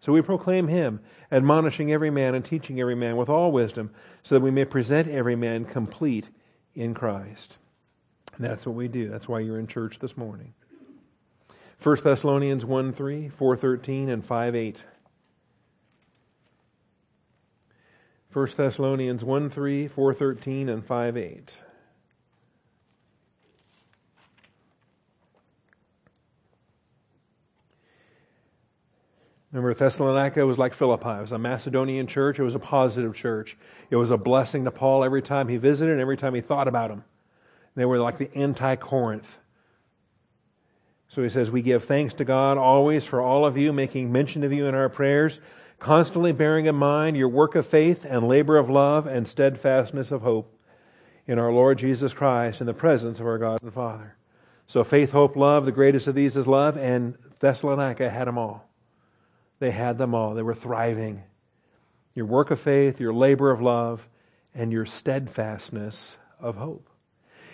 [0.01, 1.01] So we proclaim him,
[1.32, 3.91] admonishing every man and teaching every man with all wisdom,
[4.24, 6.30] so that we may present every man complete
[6.74, 7.57] in Christ.
[8.36, 9.10] And that's what we do.
[9.10, 10.53] That's why you're in church this morning.
[11.82, 14.84] 1 Thessalonians 1 3, 4 13, and 5 8.
[18.34, 21.58] 1 Thessalonians 1 3, 4 13, and 5 8.
[29.52, 31.10] Remember, Thessalonica was like Philippi.
[31.10, 32.38] It was a Macedonian church.
[32.38, 33.58] It was a positive church.
[33.90, 36.90] It was a blessing to Paul every time he visited, every time he thought about
[36.90, 37.04] them.
[37.74, 39.38] They were like the anti Corinth
[41.10, 44.43] so he says, We give thanks to God always for all of you, making mention
[44.43, 45.41] of you in our prayers,
[45.80, 50.22] constantly bearing in mind your work of faith and labor of love and steadfastness of
[50.22, 50.55] hope
[51.26, 54.16] in our Lord Jesus Christ in the presence of our God and Father.
[54.68, 58.70] So faith, hope, love, the greatest of these is love, and Thessalonica had them all.
[59.60, 60.36] They had them all.
[60.36, 61.24] They were thriving.
[62.14, 64.07] Your work of faith, your labor of love,
[64.53, 66.89] and your steadfastness of hope.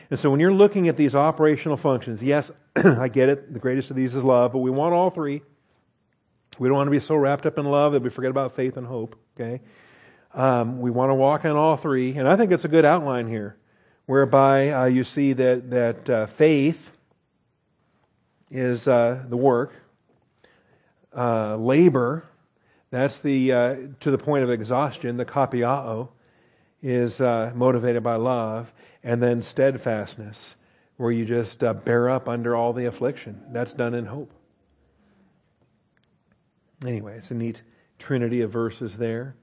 [0.10, 3.90] And so when you're looking at these operational functions, yes, I get it, the greatest
[3.90, 5.42] of these is love, but we want all three.
[6.60, 8.78] We don't want to be so wrapped up in love that we forget about faith
[8.78, 9.62] and hope, okay?
[10.34, 13.28] Um, we want to walk in all three, and I think it's a good outline
[13.28, 13.58] here,
[14.06, 16.92] whereby uh, you see that, that uh, faith
[18.52, 19.74] is uh, the work,
[21.16, 22.26] uh, labor,
[22.92, 26.10] that's the uh, to the point of exhaustion, the kapiao,
[26.86, 28.72] is uh, motivated by love,
[29.04, 30.56] and then steadfastness,
[30.98, 33.42] where you just uh, bear up under all the affliction.
[33.50, 34.32] That's done in hope.
[36.86, 37.64] Anyway, it's a neat
[37.98, 39.36] trinity of verses there.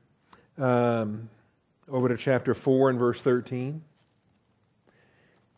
[0.56, 1.30] Um,
[1.90, 3.82] over to chapter 4 and verse 13.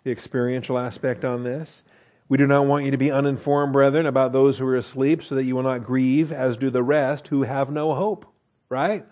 [0.04, 1.84] The experiential aspect on this.
[2.30, 5.34] We do not want you to be uninformed, brethren, about those who are asleep, so
[5.34, 8.24] that you will not grieve, as do the rest who have no hope.
[8.70, 9.04] Right?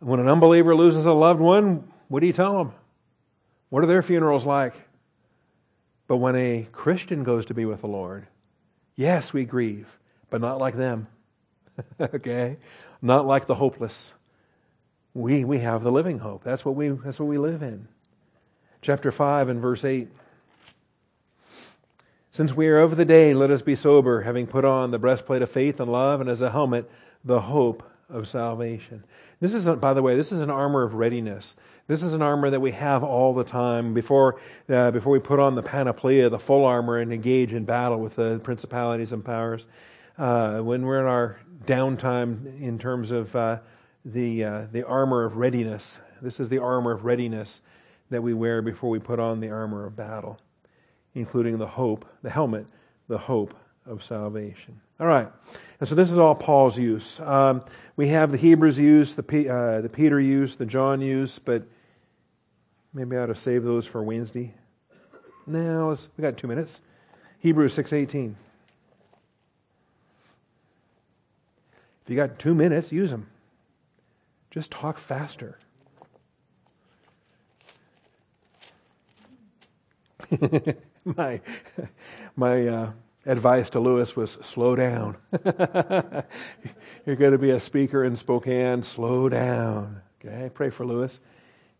[0.00, 2.72] When an unbeliever loses a loved one, what do you tell them?
[3.68, 4.74] What are their funerals like?
[6.06, 8.26] But when a Christian goes to be with the Lord,
[8.96, 9.86] yes, we grieve,
[10.30, 11.08] but not like them.
[12.00, 12.56] okay?
[13.02, 14.12] Not like the hopeless.
[15.14, 16.44] We, we have the living hope.
[16.44, 17.88] That's what, we, that's what we live in.
[18.80, 20.08] Chapter 5 and verse 8.
[22.30, 25.42] Since we are of the day, let us be sober, having put on the breastplate
[25.42, 26.88] of faith and love, and as a helmet,
[27.24, 29.02] the hope of salvation.
[29.40, 31.54] This is, by the way, this is an armor of readiness.
[31.86, 35.38] This is an armor that we have all the time before, uh, before we put
[35.38, 39.66] on the panoplia, the full armor, and engage in battle with the principalities and powers.
[40.18, 43.58] Uh, when we're in our downtime in terms of uh,
[44.04, 47.60] the, uh, the armor of readiness, this is the armor of readiness
[48.10, 50.38] that we wear before we put on the armor of battle,
[51.14, 52.66] including the hope, the helmet,
[53.06, 53.54] the hope
[53.86, 54.80] of salvation.
[55.00, 55.28] All right.
[55.80, 57.20] And so this is all Paul's use.
[57.20, 57.62] Um,
[57.96, 61.62] we have the Hebrews use, the, P, uh, the Peter use, the John use, but
[62.92, 64.54] maybe I ought to save those for Wednesday.
[65.46, 66.80] Now we got two minutes.
[67.38, 68.36] Hebrews six eighteen.
[72.04, 73.28] If you got two minutes, use them.
[74.50, 75.58] Just talk faster.
[81.04, 81.40] my
[82.36, 82.90] my uh,
[83.28, 85.18] advice to Lewis was slow down.
[87.06, 90.00] You're going to be a speaker in Spokane, slow down.
[90.24, 91.20] Okay, pray for Lewis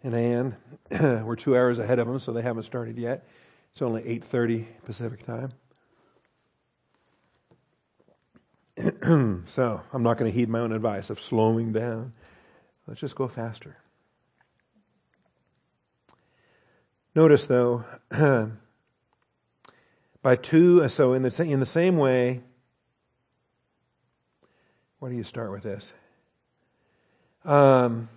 [0.05, 0.57] and Ann.
[0.91, 3.27] We're two hours ahead of them, so they haven't started yet.
[3.73, 5.53] It's only 8.30 Pacific time.
[9.47, 12.13] so I'm not going to heed my own advice of slowing down.
[12.87, 13.77] Let's just go faster.
[17.15, 17.85] Notice, though,
[20.29, 22.43] by two, so in the, in the same way,
[24.99, 25.91] where do you start with this?
[27.47, 28.11] Um,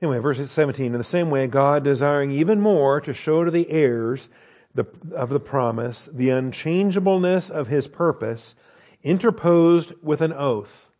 [0.00, 0.86] anyway, verse 17.
[0.86, 4.28] In the same way, God, desiring even more to show to the heirs
[4.72, 4.86] the,
[5.16, 8.54] of the promise the unchangeableness of his purpose,
[9.02, 10.90] interposed with an oath.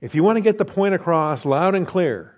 [0.00, 2.34] If you want to get the point across loud and clear,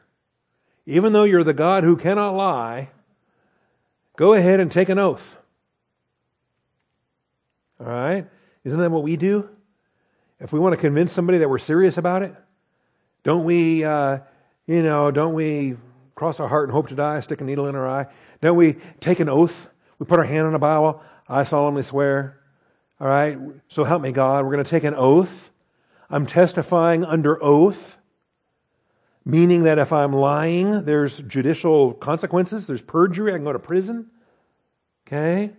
[0.87, 2.91] even though you're the God who cannot lie,
[4.17, 5.37] Go ahead and take an oath.
[7.79, 8.27] All right?
[8.65, 9.49] Isn't that what we do?
[10.41, 12.35] If we want to convince somebody that we're serious about it,
[13.23, 14.19] don't we, uh,
[14.67, 15.77] you know, don't we
[16.15, 18.07] cross our heart and hope to die, stick a needle in our eye?
[18.41, 19.69] Don't we take an oath?
[19.99, 21.03] We put our hand on a Bible.
[21.29, 22.41] I solemnly swear.
[23.01, 23.39] All right?
[23.69, 24.45] So help me, God.
[24.45, 25.51] We're going to take an oath.
[26.09, 27.99] I'm testifying under oath
[29.27, 34.07] meaning that if I'm lying, there's judicial consequences, there's perjury, I can go to prison.
[35.07, 35.51] Okay?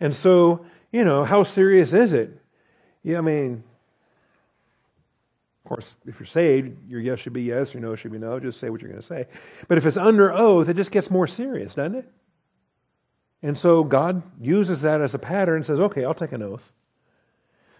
[0.00, 2.36] And so, you know, how serious is it?
[3.04, 3.62] Yeah, I mean,
[5.64, 8.40] of course, if you're saved, your yes should be yes, your no should be no.
[8.40, 9.26] Just say what you're going to say.
[9.68, 12.10] But if it's under oath, it just gets more serious, doesn't it?
[13.40, 16.72] And so God uses that as a pattern and says, okay, I'll take an oath.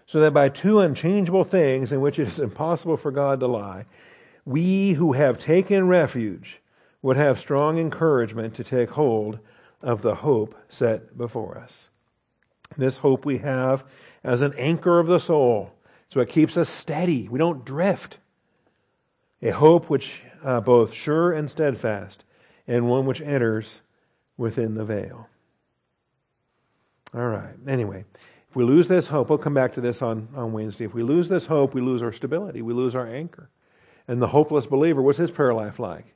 [0.05, 3.85] So that by two unchangeable things in which it is impossible for God to lie,
[4.45, 6.61] we who have taken refuge
[7.01, 9.39] would have strong encouragement to take hold
[9.81, 11.89] of the hope set before us.
[12.77, 13.83] This hope we have
[14.23, 15.73] as an anchor of the soul.
[16.09, 17.27] So it keeps us steady.
[17.29, 18.17] We don't drift.
[19.41, 22.23] A hope which uh, both sure and steadfast,
[22.67, 23.81] and one which enters
[24.37, 25.27] within the veil.
[27.13, 27.55] All right.
[27.67, 28.05] Anyway,
[28.49, 30.85] if we lose this hope, we'll come back to this on, on Wednesday.
[30.85, 33.49] If we lose this hope, we lose our stability, we lose our anchor.
[34.09, 36.15] And the hopeless believer, what's his prayer life like?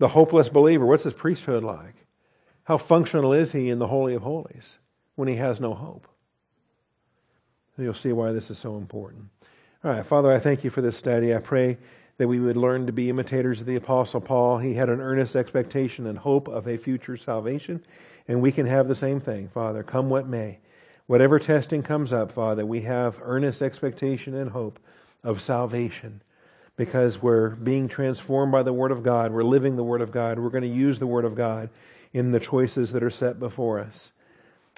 [0.00, 1.94] The hopeless believer, what's his priesthood like?
[2.64, 4.76] How functional is he in the Holy of Holies
[5.14, 6.06] when he has no hope?
[7.78, 9.30] You'll see why this is so important.
[9.82, 11.34] All right, Father, I thank you for this study.
[11.34, 11.78] I pray
[12.18, 14.58] that we would learn to be imitators of the Apostle Paul.
[14.58, 17.82] He had an earnest expectation and hope of a future salvation,
[18.28, 20.58] and we can have the same thing, Father, come what may.
[21.06, 24.78] Whatever testing comes up, Father, we have earnest expectation and hope
[25.24, 26.20] of salvation
[26.80, 29.32] because we're being transformed by the Word of God.
[29.32, 30.38] We're living the Word of God.
[30.38, 31.68] We're going to use the Word of God
[32.14, 34.12] in the choices that are set before us.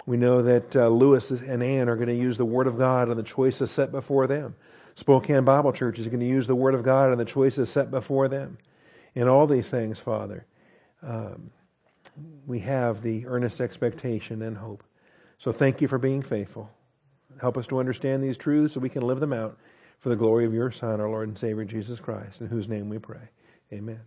[0.05, 3.07] We know that uh, Lewis and Ann are going to use the Word of God
[3.07, 4.53] and the choices set before them.
[4.95, 7.89] Spokane Bible Church is going to use the Word of God and the choices set
[7.89, 8.57] before them.
[9.15, 10.45] In all these things, Father,
[11.01, 11.51] um,
[12.45, 14.83] we have the earnest expectation and hope.
[15.37, 16.69] So thank you for being faithful.
[17.39, 19.57] Help us to understand these truths so we can live them out
[20.03, 22.89] for the glory of your Son, our Lord and Savior Jesus Christ, in whose name
[22.89, 23.29] we pray.
[23.71, 24.01] Amen.